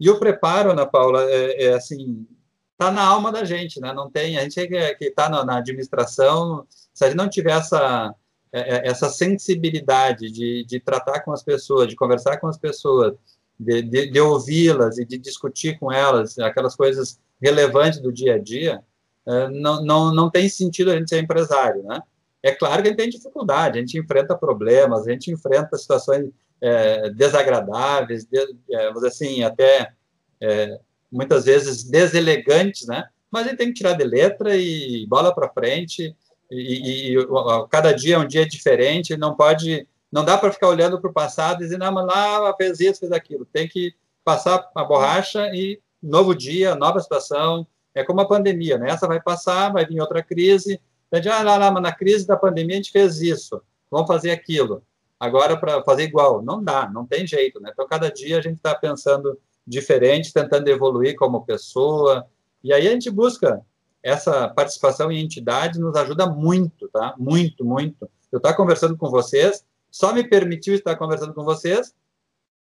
E 0.00 0.10
o 0.10 0.18
preparo, 0.18 0.72
Ana 0.72 0.84
Paula, 0.84 1.22
é, 1.22 1.66
é 1.66 1.74
assim, 1.74 2.26
está 2.72 2.90
na 2.90 3.02
alma 3.02 3.30
da 3.30 3.44
gente, 3.44 3.80
né? 3.80 3.92
Não 3.92 4.10
tem, 4.10 4.38
a 4.38 4.42
gente 4.42 4.66
que 4.66 5.04
está 5.04 5.28
na, 5.28 5.44
na 5.44 5.58
administração, 5.58 6.66
se 6.68 7.04
a 7.04 7.06
gente 7.06 7.16
não 7.16 7.28
tiver 7.28 7.56
essa 7.56 8.12
é, 8.12 8.12
é, 8.12 8.25
essa 8.52 9.08
sensibilidade 9.10 10.30
de, 10.30 10.64
de 10.64 10.80
tratar 10.80 11.20
com 11.20 11.32
as 11.32 11.42
pessoas, 11.42 11.88
de 11.88 11.96
conversar 11.96 12.38
com 12.38 12.46
as 12.46 12.56
pessoas, 12.56 13.14
de, 13.58 13.82
de, 13.82 14.10
de 14.10 14.20
ouvi-las 14.20 14.98
e 14.98 15.04
de 15.04 15.18
discutir 15.18 15.78
com 15.78 15.90
elas 15.90 16.38
aquelas 16.38 16.76
coisas 16.76 17.20
relevantes 17.40 18.00
do 18.00 18.12
dia 18.12 18.34
a 18.34 18.38
dia, 18.38 18.82
é, 19.26 19.48
não, 19.48 19.84
não, 19.84 20.14
não 20.14 20.30
tem 20.30 20.48
sentido 20.48 20.90
a 20.90 20.96
gente 20.96 21.08
ser 21.08 21.22
empresário, 21.22 21.82
né? 21.82 22.00
É 22.42 22.52
claro 22.52 22.82
que 22.82 22.88
a 22.88 22.90
gente 22.92 22.98
tem 22.98 23.10
dificuldade, 23.10 23.78
a 23.78 23.80
gente 23.80 23.98
enfrenta 23.98 24.36
problemas, 24.36 25.06
a 25.06 25.10
gente 25.10 25.32
enfrenta 25.32 25.76
situações 25.76 26.30
é, 26.60 27.10
desagradáveis, 27.10 28.24
de, 28.24 28.38
é, 28.70 28.88
assim, 29.06 29.42
até 29.42 29.92
é, 30.40 30.78
muitas 31.10 31.44
vezes 31.44 31.82
deselegantes, 31.82 32.86
né? 32.86 33.08
Mas 33.30 33.46
a 33.46 33.48
gente 33.50 33.58
tem 33.58 33.68
que 33.68 33.74
tirar 33.74 33.94
de 33.94 34.04
letra 34.04 34.56
e 34.56 35.06
bola 35.08 35.34
para 35.34 35.48
frente 35.48 36.14
e, 36.50 37.14
e, 37.14 37.26
cada 37.70 37.92
dia 37.92 38.16
é 38.16 38.18
um 38.18 38.26
dia 38.26 38.46
diferente, 38.46 39.16
não 39.16 39.34
pode, 39.34 39.86
não 40.10 40.24
dá 40.24 40.38
para 40.38 40.52
ficar 40.52 40.68
olhando 40.68 41.00
para 41.00 41.10
o 41.10 41.14
passado 41.14 41.60
e 41.60 41.64
dizer, 41.64 41.78
não, 41.78 41.92
mas 41.92 42.06
lá 42.06 42.54
fez 42.56 42.80
isso, 42.80 43.00
fez 43.00 43.12
aquilo. 43.12 43.44
Tem 43.44 43.68
que 43.68 43.94
passar 44.24 44.68
a 44.74 44.84
borracha 44.84 45.50
e 45.54 45.80
novo 46.02 46.34
dia, 46.34 46.74
nova 46.74 47.00
situação. 47.00 47.66
É 47.94 48.04
como 48.04 48.20
a 48.20 48.28
pandemia, 48.28 48.78
né? 48.78 48.90
Essa 48.90 49.06
vai 49.06 49.20
passar, 49.20 49.72
vai 49.72 49.86
vir 49.86 50.00
outra 50.00 50.22
crise. 50.22 50.80
Gente, 51.12 51.28
ah, 51.28 51.42
lá, 51.42 51.56
lá, 51.56 51.70
mas 51.70 51.82
na 51.82 51.92
crise 51.92 52.26
da 52.26 52.36
pandemia 52.36 52.74
a 52.74 52.76
gente 52.76 52.90
fez 52.90 53.20
isso, 53.20 53.62
vamos 53.90 54.06
fazer 54.06 54.30
aquilo. 54.30 54.82
Agora, 55.18 55.56
para 55.56 55.82
fazer 55.82 56.02
igual, 56.02 56.42
não 56.42 56.62
dá, 56.62 56.90
não 56.90 57.06
tem 57.06 57.26
jeito, 57.26 57.58
né? 57.60 57.70
Então, 57.72 57.86
cada 57.86 58.10
dia 58.10 58.38
a 58.38 58.40
gente 58.42 58.56
está 58.56 58.74
pensando 58.74 59.38
diferente, 59.66 60.32
tentando 60.32 60.68
evoluir 60.68 61.16
como 61.16 61.44
pessoa, 61.44 62.26
e 62.62 62.72
aí 62.72 62.86
a 62.86 62.90
gente 62.90 63.10
busca 63.10 63.64
essa 64.06 64.48
participação 64.48 65.10
em 65.10 65.20
entidades 65.20 65.80
nos 65.80 65.96
ajuda 65.96 66.26
muito, 66.26 66.88
tá? 66.88 67.14
Muito, 67.18 67.64
muito. 67.64 68.08
Eu 68.30 68.36
estar 68.36 68.54
conversando 68.54 68.96
com 68.96 69.10
vocês, 69.10 69.64
só 69.90 70.12
me 70.12 70.22
permitiu 70.22 70.76
estar 70.76 70.94
conversando 70.94 71.34
com 71.34 71.42
vocês 71.42 71.92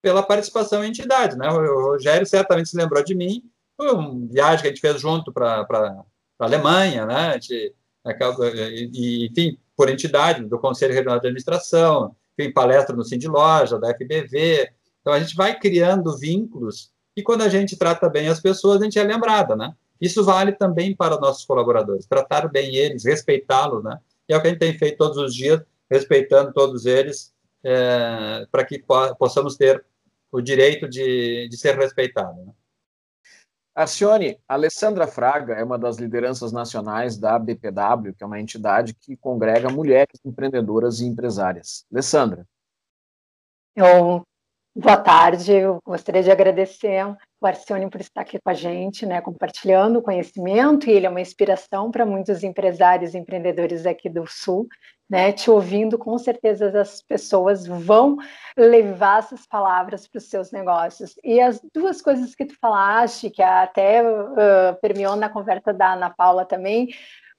pela 0.01 0.21
participação 0.21 0.83
em 0.83 0.89
entidades, 0.89 1.37
né? 1.37 1.49
O 1.49 1.91
Rogério 1.91 2.27
certamente 2.27 2.67
se 2.67 2.75
lembrou 2.75 3.01
de 3.01 3.15
mim, 3.15 3.43
foi 3.77 3.89
uma 3.89 4.27
viagem 4.27 4.61
que 4.61 4.67
a 4.67 4.69
gente 4.71 4.81
fez 4.81 4.99
junto 4.99 5.31
para 5.31 5.61
a 5.61 6.03
Alemanha, 6.45 7.05
né? 7.05 7.29
A 7.29 7.33
gente 7.33 7.73
e, 8.93 9.27
enfim, 9.31 9.57
por 9.77 9.89
entidade, 9.89 10.43
do 10.43 10.59
Conselho 10.59 10.93
Regional 10.93 11.19
de 11.19 11.27
Administração, 11.27 12.13
enfim, 12.37 12.51
palestra 12.51 12.93
no 12.93 13.03
de 13.03 13.27
Loja, 13.29 13.79
da 13.79 13.93
FBV. 13.95 14.69
Então, 14.99 15.13
a 15.13 15.19
gente 15.21 15.35
vai 15.35 15.57
criando 15.57 16.17
vínculos 16.17 16.91
e 17.15 17.23
quando 17.23 17.43
a 17.43 17.49
gente 17.49 17.77
trata 17.77 18.09
bem 18.09 18.27
as 18.27 18.41
pessoas, 18.41 18.81
a 18.81 18.83
gente 18.83 18.99
é 18.99 19.03
lembrada, 19.03 19.55
né? 19.55 19.73
Isso 19.99 20.23
vale 20.23 20.53
também 20.53 20.95
para 20.95 21.15
os 21.15 21.21
nossos 21.21 21.45
colaboradores, 21.45 22.05
tratar 22.05 22.47
bem 22.47 22.75
eles, 22.75 23.05
respeitá-los, 23.05 23.83
né? 23.83 23.99
E 24.27 24.33
é 24.33 24.37
o 24.37 24.41
que 24.41 24.47
a 24.47 24.49
gente 24.51 24.59
tem 24.59 24.77
feito 24.77 24.97
todos 24.97 25.17
os 25.17 25.33
dias, 25.33 25.61
respeitando 25.89 26.53
todos 26.53 26.85
eles, 26.85 27.33
é, 27.63 28.47
para 28.51 28.63
que 28.63 28.83
possamos 29.17 29.57
ter 29.57 29.83
o 30.31 30.39
direito 30.39 30.87
de, 30.87 31.49
de 31.49 31.57
ser 31.57 31.75
respeitado. 31.75 32.39
Né? 32.45 32.53
Arcione, 33.75 34.39
Alessandra 34.47 35.07
Fraga 35.07 35.55
é 35.55 35.63
uma 35.63 35.77
das 35.77 35.97
lideranças 35.97 36.51
nacionais 36.51 37.17
da 37.17 37.39
BPW, 37.39 38.13
que 38.15 38.23
é 38.23 38.27
uma 38.27 38.39
entidade 38.39 38.93
que 38.93 39.17
congrega 39.17 39.69
mulheres 39.69 40.19
empreendedoras 40.23 40.99
e 40.99 41.05
empresárias. 41.05 41.85
Alessandra. 41.91 42.45
Eu 43.75 44.23
Boa 44.75 44.95
tarde, 44.95 45.51
eu 45.51 45.79
gostaria 45.83 46.23
de 46.23 46.31
agradecer 46.31 47.03
o 47.41 47.47
Arcione 47.47 47.89
por 47.89 48.01
estar 48.01 48.21
aqui 48.21 48.39
com 48.39 48.49
a 48.49 48.53
gente, 48.53 49.05
né, 49.05 49.21
compartilhando 49.21 49.99
o 49.99 50.01
conhecimento, 50.01 50.89
e 50.89 50.93
ele 50.93 51.05
é 51.05 51.09
uma 51.09 51.21
inspiração 51.21 51.89
para 51.89 52.05
muitos 52.05 52.43
empresários 52.43 53.13
e 53.13 53.17
empreendedores 53.17 53.85
aqui 53.85 54.09
do 54.09 54.25
Sul, 54.27 54.67
né, 55.09 55.31
te 55.31 55.49
ouvindo, 55.49 55.97
com 55.97 56.17
certeza 56.17 56.69
as 56.79 57.01
pessoas 57.01 57.65
vão 57.65 58.17
levar 58.55 59.19
essas 59.19 59.47
palavras 59.47 60.07
para 60.07 60.19
os 60.19 60.29
seus 60.29 60.51
negócios. 60.51 61.15
E 61.23 61.39
as 61.39 61.59
duas 61.73 62.01
coisas 62.01 62.35
que 62.35 62.45
tu 62.45 62.55
falaste, 62.59 63.29
que 63.29 63.41
até 63.41 64.03
uh, 64.03 64.79
permeou 64.81 65.15
na 65.15 65.29
conversa 65.29 65.73
da 65.73 65.93
Ana 65.93 66.11
Paula 66.11 66.45
também, 66.45 66.89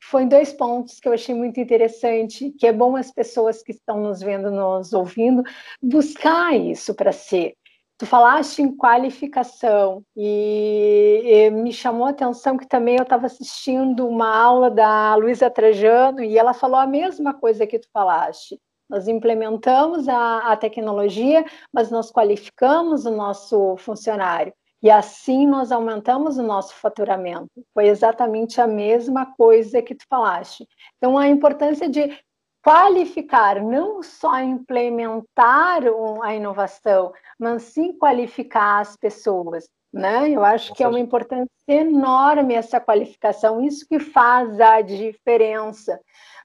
foi 0.02 0.24
dois 0.24 0.52
pontos 0.52 0.98
que 0.98 1.06
eu 1.06 1.12
achei 1.12 1.34
muito 1.34 1.60
interessante, 1.60 2.50
que 2.58 2.66
é 2.66 2.72
bom 2.72 2.96
as 2.96 3.12
pessoas 3.12 3.62
que 3.62 3.70
estão 3.70 4.00
nos 4.00 4.20
vendo, 4.20 4.50
nos 4.50 4.92
ouvindo, 4.92 5.42
buscar 5.80 6.56
isso 6.56 6.94
para 6.94 7.12
si. 7.12 7.54
Tu 8.00 8.06
falaste 8.06 8.62
em 8.62 8.74
qualificação 8.74 10.02
e, 10.16 11.20
e, 11.22 11.50
me 11.50 11.70
chamou 11.70 12.06
a 12.06 12.10
atenção 12.10 12.56
que 12.56 12.66
também 12.66 12.96
eu 12.96 13.02
estava 13.02 13.26
assistindo 13.26 14.08
uma 14.08 14.34
aula 14.34 14.70
da 14.70 15.14
Luísa 15.16 15.50
Trajano 15.50 16.24
e 16.24 16.38
ela 16.38 16.54
falou 16.54 16.80
a 16.80 16.86
mesma 16.86 17.34
coisa 17.34 17.66
que 17.66 17.78
tu 17.78 17.86
falaste. 17.92 18.58
Nós 18.88 19.06
implementamos 19.06 20.08
a, 20.08 20.50
a 20.50 20.56
tecnologia, 20.56 21.44
mas 21.70 21.90
nós 21.90 22.10
qualificamos 22.10 23.04
o 23.04 23.10
nosso 23.10 23.76
funcionário. 23.76 24.54
E 24.82 24.90
assim 24.90 25.46
nós 25.46 25.70
aumentamos 25.70 26.38
o 26.38 26.42
nosso 26.42 26.74
faturamento. 26.76 27.50
Foi 27.74 27.86
exatamente 27.86 28.62
a 28.62 28.66
mesma 28.66 29.26
coisa 29.36 29.82
que 29.82 29.94
tu 29.94 30.06
falaste. 30.08 30.66
Então, 30.96 31.18
a 31.18 31.28
importância 31.28 31.86
de 31.86 32.18
qualificar, 32.62 33.62
não 33.62 34.02
só 34.02 34.38
implementar 34.40 35.82
a 36.22 36.34
inovação, 36.34 37.12
mas 37.38 37.62
sim 37.64 37.92
qualificar 37.92 38.80
as 38.80 38.96
pessoas. 38.96 39.68
Né? 39.92 40.30
Eu 40.30 40.44
acho 40.44 40.72
que 40.72 40.84
é 40.84 40.88
uma 40.88 41.00
importância 41.00 41.50
enorme 41.66 42.54
essa 42.54 42.80
qualificação, 42.80 43.60
isso 43.60 43.86
que 43.88 43.98
faz 43.98 44.60
a 44.60 44.80
diferença. 44.82 45.98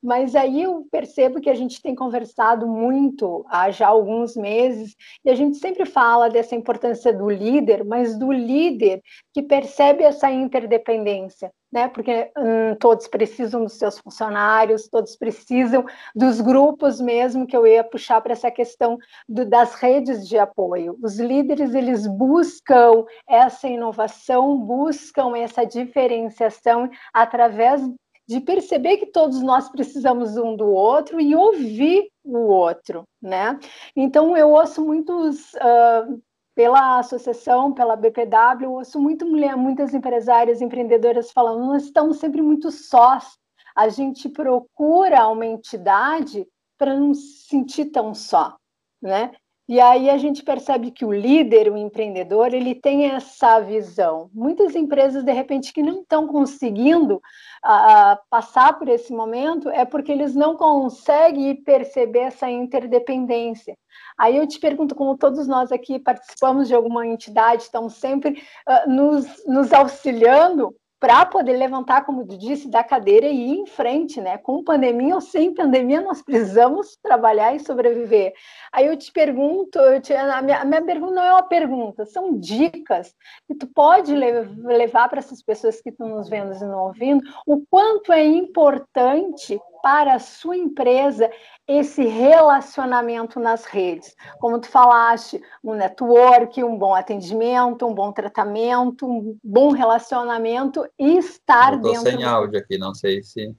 Mas 0.06 0.36
aí 0.36 0.62
eu 0.62 0.88
percebo 0.92 1.42
que 1.42 1.50
a 1.50 1.56
gente 1.56 1.82
tem 1.82 1.96
conversado 1.96 2.68
muito 2.68 3.44
há 3.50 3.72
já 3.72 3.88
alguns 3.88 4.36
meses, 4.36 4.96
e 5.26 5.32
a 5.32 5.36
gente 5.36 5.58
sempre 5.58 5.84
fala 5.84 6.30
dessa 6.30 6.56
importância 6.56 7.12
do 7.12 7.28
líder, 7.28 7.84
mas 7.84 8.16
do 8.16 8.32
líder 8.32 9.02
que 9.34 9.42
percebe 9.42 10.04
essa 10.04 10.30
interdependência, 10.30 11.52
né? 11.74 11.88
Porque 11.88 12.32
hum, 12.38 12.76
todos 12.80 13.08
precisam 13.08 13.64
dos 13.64 13.74
seus 13.74 13.98
funcionários, 13.98 14.88
todos 14.88 15.16
precisam 15.16 15.84
dos 16.16 16.40
grupos 16.40 17.02
mesmo 17.02 17.48
que 17.48 17.58
eu 17.58 17.66
ia 17.66 17.84
puxar 17.84 18.22
para 18.22 18.34
essa 18.34 18.52
questão 18.52 19.00
do, 19.28 19.44
das 19.44 19.74
redes 19.74 20.28
de 20.28 20.38
apoio. 20.38 21.00
Os 21.02 21.20
líderes 21.20 21.74
eles 21.74 22.06
buscam 22.06 23.06
essa 23.28 23.68
inovação, 23.68 24.56
buscam 24.56 25.36
essa 25.36 25.66
diferenciação 25.66 26.92
através 27.12 27.82
de 28.28 28.40
perceber 28.40 28.98
que 28.98 29.06
todos 29.08 29.42
nós 29.42 29.70
precisamos 29.70 30.36
um 30.38 30.56
do 30.56 30.68
outro 30.68 31.20
e 31.22 31.36
ouvir 31.36 32.10
o 32.24 32.40
outro, 32.40 33.04
né? 33.22 33.60
Então 33.96 34.36
eu 34.36 34.50
ouço 34.50 34.84
muitos 34.84 35.54
uh, 35.54 36.22
pela 36.56 37.00
associação, 37.00 37.74
pela 37.74 37.96
BPW, 37.96 38.64
eu 38.64 38.74
ouço 38.74 39.00
muito 39.00 39.26
mulher, 39.26 39.56
muitas 39.56 39.94
empresárias, 39.94 40.62
empreendedoras 40.62 41.32
falando, 41.32 41.66
nós 41.66 41.84
estamos 41.84 42.18
sempre 42.18 42.42
muito 42.42 42.72
sós. 42.72 43.38
A 43.76 43.90
gente 43.90 44.30
procura 44.30 45.28
uma 45.28 45.46
entidade 45.46 46.48
para 46.78 46.98
não 46.98 47.14
se 47.14 47.48
sentir 47.48 47.86
tão 47.86 48.14
só, 48.14 48.56
né? 49.02 49.32
E 49.68 49.80
aí 49.80 50.12
a 50.12 50.18
gente 50.18 50.44
percebe 50.44 50.92
que 50.92 51.04
o 51.04 51.12
líder, 51.12 51.72
o 51.72 51.78
empreendedor, 51.78 52.54
ele 52.54 52.76
tem 52.76 53.06
essa 53.08 53.60
visão. 53.60 54.30
Muitas 54.32 54.76
empresas, 54.76 55.24
de 55.24 55.32
repente, 55.32 55.74
que 55.74 55.82
não 55.82 56.02
estão 56.02 56.28
conseguindo 56.28 57.16
uh, 57.16 58.18
passar 58.30 58.78
por 58.78 58.88
esse 58.88 59.12
momento, 59.12 59.68
é 59.70 59.84
porque 59.84 60.12
eles 60.12 60.36
não 60.36 60.56
conseguem 60.56 61.56
perceber 61.56 62.20
essa 62.20 62.48
interdependência. 62.48 63.76
Aí 64.16 64.38
eu 64.38 64.46
te 64.48 64.60
pergunto, 64.60 64.94
como 64.94 65.18
todos 65.18 65.48
nós 65.48 65.72
aqui 65.72 65.98
participamos 65.98 66.68
de 66.68 66.76
alguma 66.76 67.08
entidade, 67.08 67.64
estamos 67.64 67.96
sempre 67.96 68.44
uh, 68.68 68.90
nos, 68.90 69.26
nos 69.48 69.74
auxiliando, 69.74 70.76
para 71.06 71.24
poder 71.24 71.56
levantar, 71.56 72.04
como 72.04 72.26
disse, 72.26 72.68
da 72.68 72.84
cadeira 72.84 73.28
e 73.28 73.52
ir 73.52 73.60
em 73.60 73.68
frente, 73.68 74.20
né? 74.20 74.40
Com 74.40 74.64
pandemia 74.64 75.14
ou 75.14 75.22
sem 75.22 75.54
pandemia, 75.54 76.02
nós 76.02 76.24
precisamos 76.24 76.98
trabalhar 76.98 77.56
e 77.56 77.60
sobreviver. 77.60 78.34
Aí 78.74 78.88
eu 78.88 78.98
te 78.98 79.12
pergunto, 79.12 79.78
eu 79.78 80.02
te, 80.02 80.16
a, 80.16 80.42
minha, 80.42 80.62
a, 80.62 80.66
minha, 80.66 80.82
pergunta 80.82 81.14
não 81.14 81.22
é 81.22 81.32
uma 81.32 81.44
pergunta, 81.44 82.08
são 82.08 82.40
dicas 82.40 83.14
que 83.48 83.54
tu 83.54 83.68
pode 83.68 84.16
levar 84.16 85.08
para 85.08 85.20
essas 85.20 85.44
pessoas 85.44 85.80
que 85.80 85.90
estão 85.90 86.10
nos 86.10 86.28
vendo 86.28 86.56
e 86.56 86.66
não 86.66 86.86
ouvindo, 86.86 87.22
o 87.46 87.64
quanto 87.70 88.12
é 88.12 88.26
importante 88.26 89.62
para 89.86 90.16
a 90.16 90.20
sua 90.20 90.58
empresa 90.58 91.30
esse 91.68 92.04
relacionamento 92.06 93.40
nas 93.40 93.66
redes. 93.66 94.16
Como 94.40 94.60
tu 94.60 94.68
falaste, 94.68 95.40
um 95.64 95.76
network, 95.76 96.64
um 96.64 96.76
bom 96.76 96.96
atendimento, 96.96 97.86
um 97.86 97.94
bom 97.94 98.12
tratamento, 98.12 99.06
um 99.06 99.38
bom 99.44 99.70
relacionamento 99.70 100.84
e 100.98 101.20
estar 101.20 101.74
Eu 101.74 101.82
dentro. 101.82 102.02
sem 102.02 102.24
áudio 102.24 102.60
aqui, 102.60 102.80
não 102.80 102.96
sei 102.96 103.22
se 103.22 103.56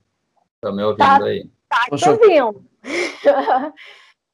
estão 0.56 0.74
me 0.74 0.82
ouvindo 0.82 0.98
tá, 0.98 1.22
aí. 1.22 1.48
Tá 1.68 1.96
te 1.96 2.08
ouvindo. 2.08 2.64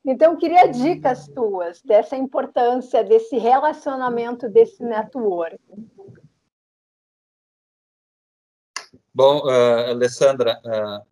então, 0.02 0.32
eu 0.32 0.38
queria 0.38 0.68
dicas 0.68 1.28
tuas 1.28 1.82
dessa 1.82 2.16
importância 2.16 3.04
desse 3.04 3.36
relacionamento, 3.36 4.48
desse 4.48 4.82
network. 4.82 5.60
Bom, 9.14 9.42
uh, 9.44 9.90
Alessandra, 9.90 10.58
uh, 10.64 11.11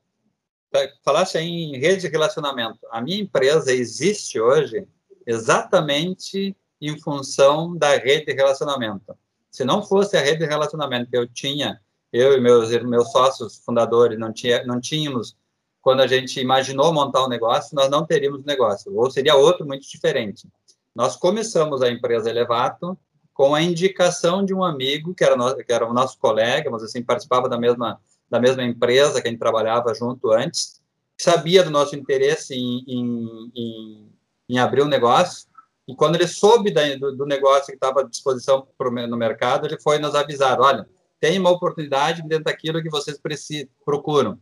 falasse 1.04 1.38
em 1.38 1.78
rede 1.78 2.02
de 2.02 2.08
relacionamento. 2.08 2.78
A 2.90 3.00
minha 3.00 3.20
empresa 3.20 3.72
existe 3.72 4.40
hoje 4.40 4.86
exatamente 5.26 6.56
em 6.80 6.98
função 6.98 7.76
da 7.76 7.96
rede 7.96 8.26
de 8.26 8.32
relacionamento. 8.32 9.16
Se 9.50 9.64
não 9.64 9.82
fosse 9.82 10.16
a 10.16 10.20
rede 10.20 10.38
de 10.38 10.46
relacionamento 10.46 11.10
que 11.10 11.16
eu 11.16 11.26
tinha, 11.26 11.80
eu 12.12 12.34
e 12.34 12.40
meus 12.40 12.70
meus 12.82 13.10
sócios 13.12 13.58
fundadores 13.64 14.18
não 14.18 14.32
tinha 14.32 14.64
não 14.64 14.80
tínhamos 14.80 15.36
quando 15.82 16.00
a 16.00 16.06
gente 16.06 16.38
imaginou 16.40 16.92
montar 16.92 17.24
um 17.24 17.28
negócio, 17.28 17.74
nós 17.74 17.88
não 17.88 18.04
teríamos 18.04 18.44
negócio, 18.44 18.94
ou 18.94 19.10
seria 19.10 19.34
outro 19.34 19.66
muito 19.66 19.88
diferente. 19.88 20.46
Nós 20.94 21.16
começamos 21.16 21.80
a 21.82 21.90
empresa 21.90 22.28
Elevato 22.28 22.98
com 23.32 23.54
a 23.54 23.62
indicação 23.62 24.44
de 24.44 24.52
um 24.52 24.62
amigo 24.62 25.14
que 25.14 25.24
era, 25.24 25.36
no, 25.36 25.56
que 25.56 25.72
era 25.72 25.88
o 25.88 25.94
nosso 25.94 26.18
colega, 26.18 26.70
mas 26.70 26.82
assim 26.82 27.02
participava 27.02 27.48
da 27.48 27.58
mesma 27.58 27.98
da 28.30 28.38
mesma 28.38 28.62
empresa 28.62 29.20
que 29.20 29.28
a 29.28 29.30
gente 29.30 29.40
trabalhava 29.40 29.92
junto 29.94 30.30
antes, 30.30 30.80
sabia 31.18 31.62
do 31.62 31.70
nosso 31.70 31.96
interesse 31.96 32.54
em, 32.54 32.84
em, 32.86 33.50
em, 33.54 34.12
em 34.48 34.58
abrir 34.58 34.82
um 34.82 34.88
negócio, 34.88 35.48
e 35.88 35.94
quando 35.94 36.14
ele 36.14 36.28
soube 36.28 36.70
da, 36.70 36.82
do, 36.94 37.16
do, 37.16 37.26
negócio 37.26 37.66
que 37.66 37.72
estava 37.72 38.00
à 38.00 38.04
disposição 38.04 38.66
pro, 38.78 38.90
no 38.90 39.16
mercado, 39.16 39.66
ele 39.66 39.80
foi 39.80 39.98
nos 39.98 40.14
avisar, 40.14 40.60
olha, 40.60 40.88
tem 41.18 41.38
uma 41.38 41.50
oportunidade 41.50 42.22
dentro 42.22 42.44
daquilo 42.44 42.80
que 42.80 42.88
vocês 42.88 43.18
precisam, 43.18 43.68
procuram. 43.84 44.38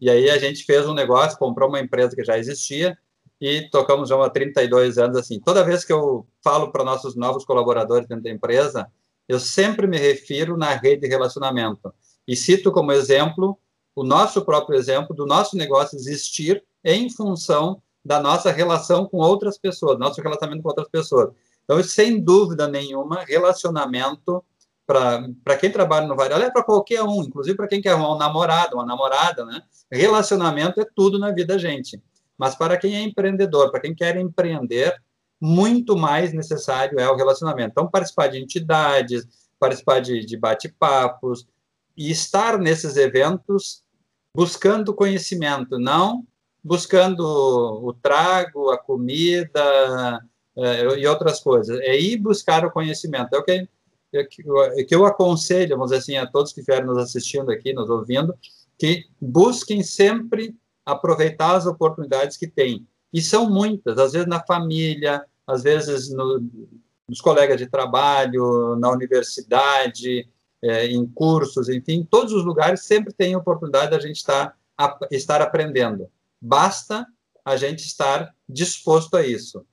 E 0.00 0.10
aí 0.10 0.28
a 0.28 0.38
gente 0.38 0.64
fez 0.64 0.86
um 0.86 0.94
negócio, 0.94 1.38
comprou 1.38 1.68
uma 1.68 1.80
empresa 1.80 2.14
que 2.16 2.24
já 2.24 2.36
existia, 2.36 2.98
e 3.40 3.68
tocamos 3.70 4.08
já 4.08 4.22
há 4.22 4.28
32 4.28 4.98
anos 4.98 5.16
assim. 5.16 5.40
Toda 5.40 5.64
vez 5.64 5.84
que 5.84 5.92
eu 5.92 6.26
falo 6.42 6.72
para 6.72 6.84
nossos 6.84 7.14
novos 7.14 7.44
colaboradores 7.44 8.08
dentro 8.08 8.24
da 8.24 8.30
empresa, 8.30 8.90
eu 9.28 9.38
sempre 9.38 9.86
me 9.86 9.96
refiro 9.96 10.56
na 10.56 10.74
rede 10.74 11.02
de 11.02 11.08
relacionamento. 11.08 11.94
E 12.28 12.36
cito 12.36 12.70
como 12.70 12.92
exemplo 12.92 13.58
o 13.96 14.04
nosso 14.04 14.44
próprio 14.44 14.78
exemplo 14.78 15.16
do 15.16 15.26
nosso 15.26 15.56
negócio 15.56 15.96
existir 15.96 16.62
em 16.84 17.10
função 17.10 17.82
da 18.04 18.20
nossa 18.20 18.52
relação 18.52 19.06
com 19.06 19.16
outras 19.16 19.58
pessoas, 19.58 19.98
nosso 19.98 20.20
relacionamento 20.20 20.62
com 20.62 20.68
outras 20.68 20.88
pessoas. 20.88 21.30
Então, 21.64 21.82
sem 21.82 22.22
dúvida 22.22 22.68
nenhuma, 22.68 23.24
relacionamento 23.24 24.44
para 24.86 25.56
quem 25.60 25.70
trabalha 25.70 26.06
no 26.06 26.16
varejo, 26.16 26.40
é 26.40 26.50
para 26.50 26.62
qualquer 26.62 27.02
um, 27.02 27.22
inclusive 27.22 27.56
para 27.56 27.68
quem 27.68 27.82
quer 27.82 27.94
um 27.94 28.16
namorado, 28.16 28.76
uma 28.76 28.86
namorada, 28.86 29.44
né? 29.44 29.62
Relacionamento 29.90 30.80
é 30.80 30.86
tudo 30.94 31.18
na 31.18 31.30
vida 31.30 31.54
da 31.54 31.58
gente. 31.58 32.00
Mas 32.38 32.54
para 32.54 32.76
quem 32.78 32.96
é 32.96 33.02
empreendedor, 33.02 33.70
para 33.70 33.80
quem 33.80 33.94
quer 33.94 34.16
empreender, 34.16 34.94
muito 35.40 35.96
mais 35.96 36.32
necessário 36.32 36.98
é 36.98 37.10
o 37.10 37.16
relacionamento. 37.16 37.72
Então, 37.72 37.90
participar 37.90 38.28
de 38.28 38.38
entidades, 38.38 39.26
participar 39.58 40.00
de, 40.00 40.24
de 40.24 40.36
bate-papos 40.38 41.46
e 41.98 42.12
estar 42.12 42.58
nesses 42.58 42.96
eventos 42.96 43.82
buscando 44.34 44.94
conhecimento, 44.94 45.80
não 45.80 46.24
buscando 46.62 47.20
o 47.20 47.92
trago, 47.92 48.70
a 48.70 48.78
comida 48.78 50.20
é, 50.56 50.98
e 50.98 51.06
outras 51.06 51.40
coisas. 51.40 51.78
É 51.80 51.98
ir 51.98 52.18
buscar 52.18 52.64
o 52.64 52.70
conhecimento. 52.70 53.34
É 53.34 53.38
o 53.38 53.42
que, 53.42 53.68
é 54.12 54.24
que, 54.24 54.42
é 54.76 54.86
eu 54.90 55.04
aconselho, 55.04 55.76
vamos 55.76 55.90
dizer 55.90 56.02
assim, 56.02 56.16
a 56.16 56.26
todos 56.26 56.52
que 56.52 56.60
estiverem 56.60 56.86
nos 56.86 56.98
assistindo 56.98 57.50
aqui, 57.50 57.72
nos 57.72 57.90
ouvindo, 57.90 58.32
que 58.78 59.06
busquem 59.20 59.82
sempre 59.82 60.54
aproveitar 60.86 61.56
as 61.56 61.66
oportunidades 61.66 62.36
que 62.36 62.46
têm. 62.46 62.86
E 63.12 63.20
são 63.20 63.50
muitas, 63.50 63.98
às 63.98 64.12
vezes 64.12 64.28
na 64.28 64.44
família, 64.44 65.24
às 65.46 65.62
vezes 65.62 66.12
no, 66.12 66.44
nos 67.08 67.20
colegas 67.20 67.58
de 67.58 67.66
trabalho, 67.66 68.76
na 68.76 68.90
universidade, 68.90 70.28
é, 70.62 70.86
em 70.86 71.06
cursos, 71.06 71.68
enfim, 71.68 72.06
todos 72.08 72.32
os 72.32 72.44
lugares 72.44 72.84
sempre 72.84 73.12
tem 73.12 73.36
oportunidade 73.36 73.90
da 73.90 73.98
gente 74.00 74.16
estar, 74.16 74.56
a, 74.76 74.98
estar 75.10 75.40
aprendendo. 75.40 76.10
Basta 76.40 77.06
a 77.44 77.56
gente 77.56 77.80
estar 77.80 78.34
disposto 78.48 79.16
a 79.16 79.26
isso. 79.26 79.64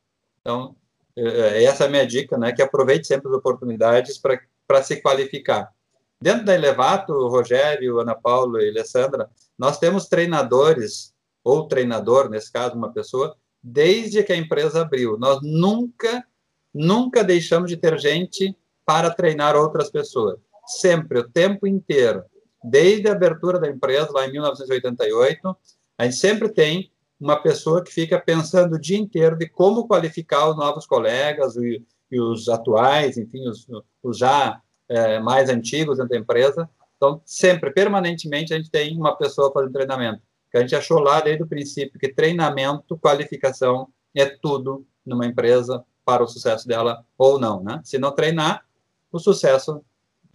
Então, 0.42 0.76
é, 1.16 1.64
essa 1.64 1.86
é 1.86 1.88
a 1.88 1.90
minha 1.90 2.06
dica, 2.06 2.38
né? 2.38 2.52
Que 2.52 2.62
aproveite 2.62 3.08
sempre 3.08 3.30
as 3.30 3.34
oportunidades 3.36 4.22
para 4.68 4.84
se 4.84 5.02
qualificar. 5.02 5.74
Dentro 6.22 6.46
da 6.46 6.56
Elevato, 6.56 7.28
Rogério, 7.28 8.00
Ana 8.00 8.16
Paula 8.16 8.64
e 8.64 8.70
Alessandra, 8.70 9.30
nós 9.58 9.78
temos 9.78 10.08
treinadores, 10.08 11.14
ou 11.44 11.68
treinador, 11.68 12.30
nesse 12.30 12.52
caso, 12.52 12.76
uma 12.76 12.92
pessoa, 12.92 13.36
desde 13.62 14.24
que 14.24 14.34
a 14.34 14.38
empresa 14.38 14.82
abriu. 14.82 15.18
Nós 15.18 15.40
nunca, 15.42 16.26
nunca 16.74 17.24
deixamos 17.24 17.70
de 17.70 17.78
ter 17.78 17.98
gente 18.00 18.56
para 18.86 19.10
treinar 19.10 19.56
outras 19.56 19.90
pessoas. 19.90 20.40
Sempre, 20.68 21.20
o 21.20 21.30
tempo 21.30 21.68
inteiro. 21.68 22.24
Desde 22.64 23.08
a 23.08 23.12
abertura 23.12 23.60
da 23.60 23.70
empresa, 23.70 24.12
lá 24.12 24.28
em 24.28 24.32
1988, 24.32 25.58
a 25.98 26.04
gente 26.04 26.16
sempre 26.16 26.50
tem 26.50 26.92
uma 27.20 27.36
pessoa 27.42 27.84
que 27.84 27.92
fica 27.92 28.20
pensando 28.20 28.76
o 28.76 28.80
dia 28.80 28.98
inteiro 28.98 29.38
de 29.38 29.48
como 29.48 29.88
qualificar 29.88 30.50
os 30.50 30.58
novos 30.58 30.86
colegas 30.86 31.56
e, 31.56 31.84
e 32.12 32.20
os 32.20 32.50
atuais, 32.50 33.18
enfim, 33.18 33.48
os, 33.48 33.68
os 34.04 34.18
já 34.18 34.60
é, 34.90 35.20
mais 35.20 35.50
antigos 35.50 35.98
dentro 35.98 36.12
da 36.12 36.18
empresa. 36.18 36.70
Então, 36.98 37.22
sempre, 37.26 37.72
permanentemente, 37.72 38.54
a 38.54 38.58
gente 38.58 38.72
tem 38.72 38.98
uma 38.98 39.16
pessoa 39.16 39.52
fazendo 39.52 39.74
treinamento 39.74 40.22
que 40.56 40.60
a 40.60 40.62
gente 40.62 40.76
achou 40.76 41.00
lá 41.00 41.20
desde 41.20 41.44
o 41.44 41.48
princípio 41.48 42.00
que 42.00 42.08
treinamento, 42.08 42.98
qualificação 42.98 43.90
é 44.16 44.26
tudo 44.26 44.88
numa 45.06 45.26
empresa 45.26 45.84
para 46.06 46.24
o 46.24 46.28
sucesso 46.28 46.66
dela 46.66 47.06
ou 47.18 47.38
não, 47.38 47.62
né? 47.62 47.82
Se 47.84 47.98
não 47.98 48.14
treinar, 48.14 48.64
o 49.12 49.20
sucesso 49.20 49.84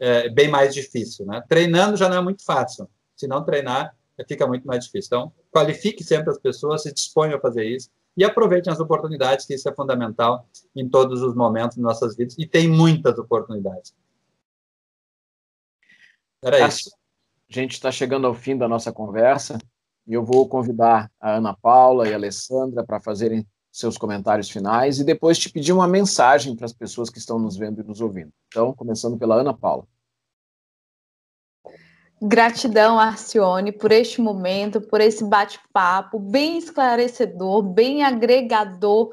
é 0.00 0.28
bem 0.28 0.48
mais 0.48 0.74
difícil, 0.74 1.26
né? 1.26 1.42
Treinando 1.48 1.96
já 1.96 2.08
não 2.08 2.16
é 2.16 2.22
muito 2.22 2.44
fácil. 2.44 2.88
Se 3.14 3.26
não 3.26 3.44
treinar, 3.44 3.94
fica 4.26 4.46
muito 4.46 4.66
mais 4.66 4.84
difícil. 4.84 5.08
Então, 5.08 5.32
qualifique 5.52 6.02
sempre 6.02 6.30
as 6.30 6.38
pessoas, 6.38 6.82
se 6.82 6.92
disponha 6.92 7.36
a 7.36 7.40
fazer 7.40 7.64
isso 7.64 7.90
e 8.16 8.24
aproveitem 8.24 8.72
as 8.72 8.80
oportunidades, 8.80 9.46
que 9.46 9.54
isso 9.54 9.68
é 9.68 9.74
fundamental 9.74 10.48
em 10.74 10.88
todos 10.88 11.22
os 11.22 11.34
momentos 11.34 11.76
de 11.76 11.82
nossas 11.82 12.16
vidas 12.16 12.34
e 12.38 12.46
tem 12.46 12.68
muitas 12.68 13.18
oportunidades. 13.18 13.94
Era 16.42 16.66
isso. 16.66 16.90
A 17.50 17.52
gente 17.52 17.72
está 17.72 17.92
chegando 17.92 18.26
ao 18.26 18.34
fim 18.34 18.56
da 18.56 18.68
nossa 18.68 18.92
conversa. 18.92 19.58
E 20.06 20.14
eu 20.14 20.24
vou 20.24 20.48
convidar 20.48 21.10
a 21.20 21.36
Ana 21.36 21.54
Paula 21.54 22.08
e 22.08 22.12
a 22.12 22.16
Alessandra 22.16 22.84
para 22.84 23.00
fazerem 23.00 23.46
seus 23.70 23.96
comentários 23.96 24.50
finais 24.50 24.98
e 24.98 25.04
depois 25.04 25.38
te 25.38 25.50
pedir 25.50 25.72
uma 25.72 25.86
mensagem 25.86 26.56
para 26.56 26.66
as 26.66 26.72
pessoas 26.72 27.08
que 27.08 27.18
estão 27.18 27.38
nos 27.38 27.56
vendo 27.56 27.80
e 27.80 27.84
nos 27.84 28.00
ouvindo. 28.00 28.32
Então, 28.48 28.72
começando 28.72 29.16
pela 29.16 29.36
Ana 29.36 29.54
Paula. 29.54 29.86
Gratidão, 32.22 33.00
Arcione, 33.00 33.72
por 33.72 33.90
este 33.90 34.20
momento, 34.20 34.78
por 34.80 35.00
esse 35.00 35.24
bate-papo 35.24 36.18
bem 36.18 36.58
esclarecedor, 36.58 37.62
bem 37.62 38.02
agregador 38.02 39.10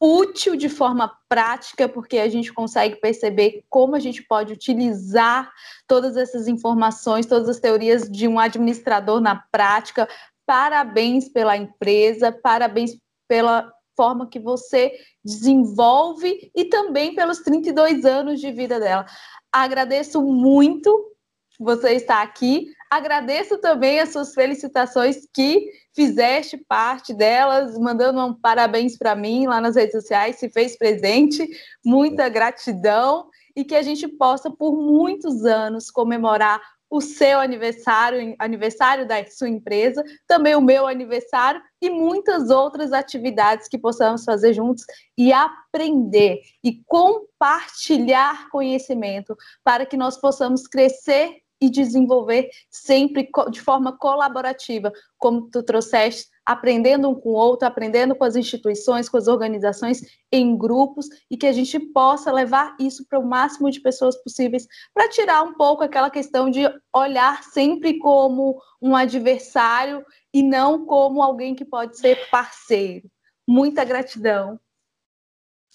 útil 0.00 0.54
de 0.54 0.68
forma 0.68 1.12
prática, 1.28 1.88
porque 1.88 2.18
a 2.18 2.28
gente 2.28 2.52
consegue 2.52 2.96
perceber 2.96 3.64
como 3.68 3.96
a 3.96 3.98
gente 3.98 4.22
pode 4.22 4.52
utilizar 4.52 5.50
todas 5.88 6.16
essas 6.16 6.46
informações, 6.46 7.26
todas 7.26 7.48
as 7.48 7.58
teorias 7.58 8.08
de 8.08 8.28
um 8.28 8.38
administrador 8.38 9.20
na 9.20 9.42
prática. 9.50 10.08
Parabéns 10.46 11.28
pela 11.28 11.56
empresa, 11.56 12.30
parabéns 12.30 12.96
pela 13.26 13.72
forma 13.96 14.28
que 14.28 14.38
você 14.38 14.92
desenvolve 15.24 16.50
e 16.54 16.66
também 16.66 17.14
pelos 17.14 17.40
32 17.40 18.04
anos 18.04 18.40
de 18.40 18.52
vida 18.52 18.78
dela. 18.78 19.06
Agradeço 19.52 20.20
muito 20.22 21.12
você 21.58 21.94
estar 21.94 22.22
aqui. 22.22 22.66
Agradeço 22.90 23.58
também 23.58 23.98
as 23.98 24.10
suas 24.10 24.34
felicitações 24.34 25.26
que 25.32 25.70
fizeste 25.94 26.56
parte 26.56 27.12
delas, 27.14 27.76
mandando 27.78 28.24
um 28.24 28.34
parabéns 28.34 28.96
para 28.96 29.16
mim 29.16 29.46
lá 29.46 29.60
nas 29.60 29.76
redes 29.76 29.92
sociais, 29.92 30.36
se 30.36 30.48
fez 30.50 30.76
presente. 30.76 31.48
Muita 31.84 32.28
gratidão 32.28 33.28
e 33.56 33.64
que 33.64 33.74
a 33.74 33.82
gente 33.82 34.06
possa, 34.06 34.50
por 34.50 34.76
muitos 34.76 35.44
anos, 35.46 35.90
comemorar 35.90 36.60
o 36.90 37.00
seu 37.00 37.40
aniversário, 37.40 38.34
aniversário 38.38 39.06
da 39.06 39.24
sua 39.26 39.48
empresa, 39.48 40.04
também 40.26 40.54
o 40.54 40.60
meu 40.60 40.86
aniversário 40.86 41.60
e 41.82 41.90
muitas 41.90 42.50
outras 42.50 42.92
atividades 42.92 43.68
que 43.68 43.78
possamos 43.78 44.24
fazer 44.24 44.52
juntos 44.52 44.84
e 45.16 45.32
aprender 45.32 46.40
e 46.62 46.80
compartilhar 46.86 48.48
conhecimento 48.50 49.36
para 49.64 49.84
que 49.84 49.96
nós 49.96 50.16
possamos 50.18 50.66
crescer 50.66 51.36
e 51.60 51.70
desenvolver 51.70 52.50
sempre 52.70 53.28
de 53.50 53.60
forma 53.60 53.96
colaborativa, 53.96 54.92
como 55.18 55.48
tu 55.50 55.62
trouxeste, 55.62 56.28
aprendendo 56.46 57.10
um 57.10 57.14
com 57.14 57.30
o 57.30 57.34
outro, 57.34 57.66
aprendendo 57.66 58.14
com 58.14 58.22
as 58.22 58.36
instituições, 58.36 59.08
com 59.08 59.16
as 59.16 59.26
organizações, 59.26 60.00
em 60.30 60.56
grupos, 60.56 61.08
e 61.28 61.36
que 61.36 61.46
a 61.46 61.52
gente 61.52 61.78
possa 61.80 62.30
levar 62.30 62.76
isso 62.78 63.04
para 63.08 63.18
o 63.18 63.26
máximo 63.26 63.68
de 63.70 63.80
pessoas 63.80 64.16
possíveis, 64.22 64.68
para 64.94 65.08
tirar 65.08 65.42
um 65.42 65.54
pouco 65.54 65.82
aquela 65.82 66.08
questão 66.08 66.48
de 66.48 66.62
olhar 66.94 67.42
sempre 67.42 67.98
como 67.98 68.62
um 68.80 68.94
adversário 68.94 70.04
e 70.32 70.42
não 70.42 70.86
como 70.86 71.20
alguém 71.20 71.54
que 71.54 71.64
pode 71.64 71.98
ser 71.98 72.30
parceiro. 72.30 73.10
Muita 73.46 73.84
gratidão. 73.84 74.60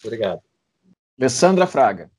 Obrigado. 0.03 0.41
Alessandra 1.19 1.67
Fraga. 1.67 2.09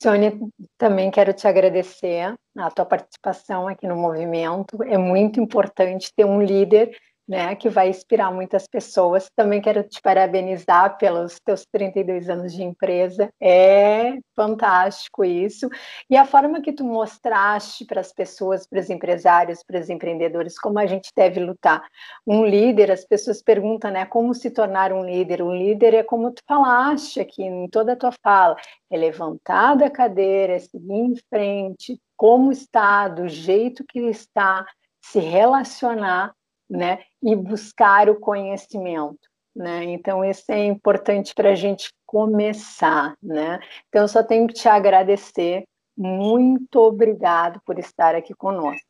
Sônia, 0.00 0.38
também 0.78 1.10
quero 1.10 1.32
te 1.32 1.46
agradecer 1.46 2.34
a 2.56 2.70
tua 2.70 2.84
participação 2.84 3.66
aqui 3.66 3.86
no 3.86 3.96
movimento. 3.96 4.82
É 4.84 4.96
muito 4.96 5.40
importante 5.40 6.12
ter 6.14 6.24
um 6.24 6.40
líder 6.40 6.96
né, 7.32 7.56
que 7.56 7.70
vai 7.70 7.88
inspirar 7.88 8.30
muitas 8.30 8.66
pessoas. 8.68 9.30
Também 9.34 9.58
quero 9.58 9.82
te 9.82 10.02
parabenizar 10.02 10.98
pelos 10.98 11.40
teus 11.40 11.64
32 11.72 12.28
anos 12.28 12.52
de 12.52 12.62
empresa. 12.62 13.30
É 13.40 14.18
fantástico 14.36 15.24
isso. 15.24 15.66
E 16.10 16.16
a 16.16 16.26
forma 16.26 16.60
que 16.60 16.74
tu 16.74 16.84
mostraste 16.84 17.86
para 17.86 18.02
as 18.02 18.12
pessoas, 18.12 18.66
para 18.66 18.80
os 18.80 18.90
empresários, 18.90 19.62
para 19.66 19.80
os 19.80 19.88
empreendedores, 19.88 20.58
como 20.58 20.78
a 20.78 20.84
gente 20.84 21.10
deve 21.16 21.40
lutar. 21.40 21.82
Um 22.26 22.44
líder, 22.44 22.90
as 22.90 23.06
pessoas 23.06 23.42
perguntam, 23.42 23.90
né, 23.90 24.04
como 24.04 24.34
se 24.34 24.50
tornar 24.50 24.92
um 24.92 25.02
líder? 25.02 25.40
Um 25.40 25.54
líder 25.54 25.94
é 25.94 26.02
como 26.02 26.32
tu 26.32 26.42
falaste 26.46 27.18
aqui 27.18 27.42
em 27.42 27.66
toda 27.66 27.94
a 27.94 27.96
tua 27.96 28.12
fala, 28.22 28.56
é 28.90 28.96
levantar 28.98 29.74
da 29.74 29.88
cadeira, 29.88 30.52
é 30.52 30.58
seguir 30.58 30.92
em 30.92 31.16
frente, 31.30 31.98
como 32.14 32.52
está, 32.52 33.08
do 33.08 33.26
jeito 33.26 33.82
que 33.88 34.00
está, 34.00 34.66
se 35.00 35.18
relacionar 35.18 36.34
né, 36.72 37.00
e 37.22 37.36
buscar 37.36 38.08
o 38.08 38.18
conhecimento. 38.18 39.28
Né? 39.54 39.84
Então, 39.84 40.24
isso 40.24 40.50
é 40.50 40.64
importante 40.64 41.34
para 41.34 41.50
a 41.50 41.54
gente 41.54 41.92
começar. 42.06 43.14
Né? 43.22 43.60
Então, 43.88 44.02
eu 44.02 44.08
só 44.08 44.22
tenho 44.22 44.46
que 44.48 44.54
te 44.54 44.68
agradecer. 44.68 45.64
Muito 45.94 46.76
obrigado 46.76 47.60
por 47.66 47.78
estar 47.78 48.14
aqui 48.14 48.34
conosco. 48.34 48.80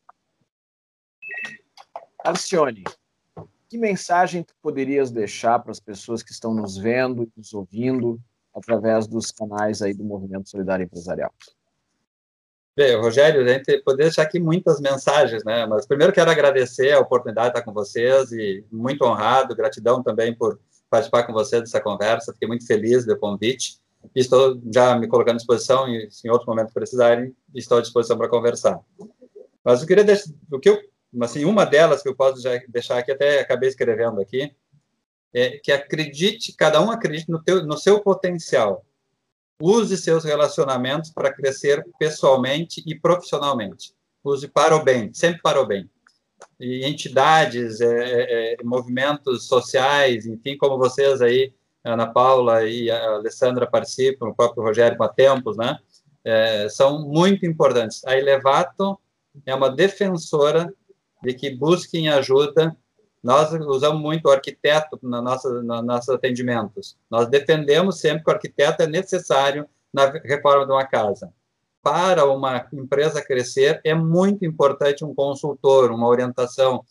Alcione, 2.24 2.84
que 3.68 3.76
mensagem 3.76 4.44
tu 4.44 4.54
poderias 4.62 5.10
deixar 5.10 5.58
para 5.58 5.72
as 5.72 5.80
pessoas 5.80 6.22
que 6.22 6.30
estão 6.30 6.54
nos 6.54 6.78
vendo 6.78 7.24
e 7.24 7.32
nos 7.36 7.52
ouvindo 7.52 8.20
através 8.54 9.08
dos 9.08 9.32
canais 9.32 9.82
aí 9.82 9.92
do 9.92 10.04
Movimento 10.04 10.48
Solidário 10.48 10.84
Empresarial? 10.84 11.32
Bem, 12.74 12.96
Rogério, 12.96 13.42
a 13.42 13.48
gente 13.48 13.82
poderia 13.82 14.06
deixar 14.06 14.22
aqui 14.22 14.40
muitas 14.40 14.80
mensagens, 14.80 15.44
né? 15.44 15.66
Mas 15.66 15.86
primeiro 15.86 16.10
quero 16.10 16.30
agradecer 16.30 16.92
a 16.92 17.00
oportunidade 17.00 17.48
de 17.48 17.58
estar 17.58 17.62
com 17.62 17.72
vocês 17.72 18.32
e 18.32 18.64
muito 18.72 19.04
honrado, 19.04 19.54
gratidão 19.54 20.02
também 20.02 20.34
por 20.34 20.58
participar 20.88 21.24
com 21.24 21.34
vocês 21.34 21.60
dessa 21.60 21.82
conversa. 21.82 22.32
Fiquei 22.32 22.48
muito 22.48 22.66
feliz 22.66 23.04
do 23.04 23.18
convite. 23.18 23.78
estou 24.14 24.58
já 24.72 24.96
me 24.96 25.06
colocando 25.06 25.34
à 25.34 25.36
disposição 25.36 25.86
e 25.86 26.10
se 26.10 26.26
em 26.26 26.30
outro 26.30 26.46
momento 26.48 26.72
precisarem, 26.72 27.36
estou 27.54 27.76
à 27.76 27.82
disposição 27.82 28.16
para 28.16 28.28
conversar. 28.28 28.80
Mas 29.62 29.82
eu 29.82 29.86
queria 29.86 30.02
deixar, 30.02 30.30
o 30.50 30.58
que 30.58 30.70
eu, 30.70 30.80
assim, 31.20 31.44
uma 31.44 31.66
delas 31.66 32.02
que 32.02 32.08
eu 32.08 32.16
posso 32.16 32.42
deixar 32.68 32.96
aqui, 32.96 33.12
até 33.12 33.40
acabei 33.40 33.68
escrevendo 33.68 34.18
aqui, 34.18 34.50
é 35.34 35.58
que 35.58 35.70
acredite, 35.70 36.54
cada 36.56 36.80
um 36.80 36.90
acredite 36.90 37.30
no, 37.30 37.42
teu, 37.42 37.66
no 37.66 37.76
seu 37.76 38.00
potencial. 38.00 38.82
Use 39.60 39.96
seus 39.96 40.24
relacionamentos 40.24 41.10
para 41.10 41.32
crescer 41.32 41.84
pessoalmente 41.98 42.82
e 42.86 42.94
profissionalmente. 42.94 43.94
Use 44.24 44.48
para 44.48 44.76
o 44.76 44.82
bem, 44.82 45.12
sempre 45.12 45.40
para 45.42 45.60
o 45.60 45.66
bem. 45.66 45.88
E 46.58 46.84
entidades, 46.84 47.80
é, 47.80 47.86
é, 47.86 48.54
é 48.54 48.64
movimentos 48.64 49.46
sociais, 49.46 50.26
enfim, 50.26 50.56
como 50.56 50.78
vocês 50.78 51.22
aí, 51.22 51.52
Ana 51.84 52.06
Paula 52.06 52.64
e 52.64 52.90
a 52.90 53.14
Alessandra 53.14 53.66
participam, 53.66 54.28
o 54.28 54.34
próprio 54.34 54.62
Rogério 54.62 54.96
com 54.96 55.04
a 55.04 55.08
Tempos, 55.08 55.56
né? 55.56 55.78
É, 56.24 56.68
são 56.68 57.08
muito 57.08 57.44
importantes. 57.44 58.04
A 58.04 58.16
Elevato 58.16 58.98
é 59.44 59.54
uma 59.54 59.70
defensora 59.70 60.72
de 61.22 61.34
que 61.34 61.50
busquem 61.50 62.08
ajuda. 62.08 62.76
Nós 63.22 63.52
usamos 63.52 64.00
muito 64.02 64.26
o 64.26 64.30
arquiteto 64.30 64.98
na 65.02 65.22
nossa, 65.22 65.48
nos 65.62 65.84
nossos 65.84 66.08
atendimentos. 66.08 66.96
Nós 67.10 67.28
defendemos 67.28 68.00
sempre 68.00 68.24
que 68.24 68.30
o 68.30 68.34
arquiteto 68.34 68.82
é 68.82 68.86
necessário 68.86 69.68
na 69.92 70.06
reforma 70.06 70.66
de 70.66 70.72
uma 70.72 70.84
casa. 70.84 71.32
Para 71.82 72.24
uma 72.24 72.66
empresa 72.72 73.24
crescer, 73.24 73.80
é 73.84 73.94
muito 73.94 74.44
importante 74.44 75.04
um 75.04 75.14
consultor, 75.14 75.90
uma 75.90 76.08
orientação, 76.08 76.84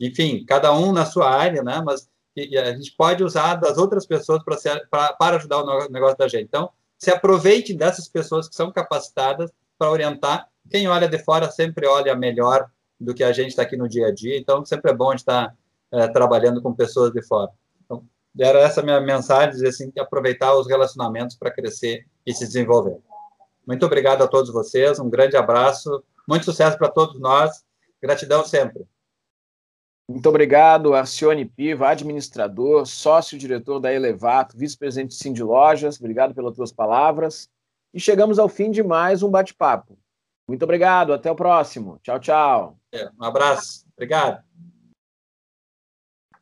enfim, 0.00 0.44
cada 0.46 0.72
um 0.72 0.92
na 0.92 1.04
sua 1.04 1.30
área, 1.30 1.62
né? 1.62 1.82
Mas 1.84 2.08
a 2.38 2.72
gente 2.72 2.94
pode 2.96 3.24
usar 3.24 3.54
das 3.56 3.78
outras 3.78 4.06
pessoas 4.06 4.42
para 4.90 5.36
ajudar 5.36 5.62
o 5.62 5.88
negócio 5.90 6.18
da 6.18 6.28
gente. 6.28 6.44
Então, 6.44 6.70
se 6.98 7.10
aproveite 7.10 7.74
dessas 7.74 8.08
pessoas 8.08 8.48
que 8.48 8.54
são 8.54 8.70
capacitadas 8.70 9.50
para 9.78 9.90
orientar. 9.90 10.48
Quem 10.70 10.88
olha 10.88 11.08
de 11.08 11.18
fora 11.18 11.50
sempre 11.50 11.86
olha 11.86 12.14
melhor 12.14 12.70
do 12.98 13.14
que 13.14 13.22
a 13.22 13.32
gente 13.32 13.48
está 13.48 13.62
aqui 13.62 13.76
no 13.76 13.88
dia 13.88 14.08
a 14.08 14.14
dia, 14.14 14.38
então 14.38 14.64
sempre 14.64 14.90
é 14.90 14.94
bom 14.94 15.12
estar 15.12 15.54
é, 15.92 16.08
trabalhando 16.08 16.62
com 16.62 16.74
pessoas 16.74 17.12
de 17.12 17.22
fora. 17.22 17.50
Então, 17.84 18.04
era 18.38 18.60
essa 18.60 18.82
minha 18.82 19.00
mensagem, 19.00 19.50
dizer 19.50 19.68
assim, 19.68 19.92
aproveitar 19.98 20.54
os 20.54 20.66
relacionamentos 20.66 21.36
para 21.36 21.50
crescer 21.50 22.06
e 22.24 22.32
se 22.32 22.46
desenvolver. 22.46 22.98
Muito 23.66 23.84
obrigado 23.84 24.22
a 24.22 24.28
todos 24.28 24.52
vocês, 24.52 24.98
um 24.98 25.10
grande 25.10 25.36
abraço, 25.36 26.02
muito 26.28 26.44
sucesso 26.44 26.78
para 26.78 26.88
todos 26.88 27.20
nós, 27.20 27.64
gratidão 28.00 28.44
sempre. 28.44 28.84
Muito 30.08 30.28
obrigado, 30.28 30.94
Arcione 30.94 31.44
Piva, 31.44 31.88
administrador, 31.88 32.86
sócio-diretor 32.86 33.80
da 33.80 33.92
Elevato, 33.92 34.56
vice-presidente 34.56 35.10
de 35.10 35.16
Cindy 35.16 35.42
Lojas. 35.42 35.98
Obrigado 35.98 36.32
pelas 36.32 36.54
tuas 36.54 36.72
palavras. 36.72 37.48
E 37.92 37.98
chegamos 37.98 38.38
ao 38.38 38.48
fim 38.48 38.70
de 38.70 38.84
mais 38.84 39.24
um 39.24 39.30
bate-papo. 39.30 39.98
Muito 40.48 40.62
obrigado, 40.62 41.12
até 41.12 41.28
o 41.28 41.34
próximo. 41.34 41.98
Tchau, 42.04 42.20
tchau. 42.20 42.85
É, 42.96 43.10
um 43.20 43.24
abraço, 43.24 43.86
obrigado. 43.92 44.42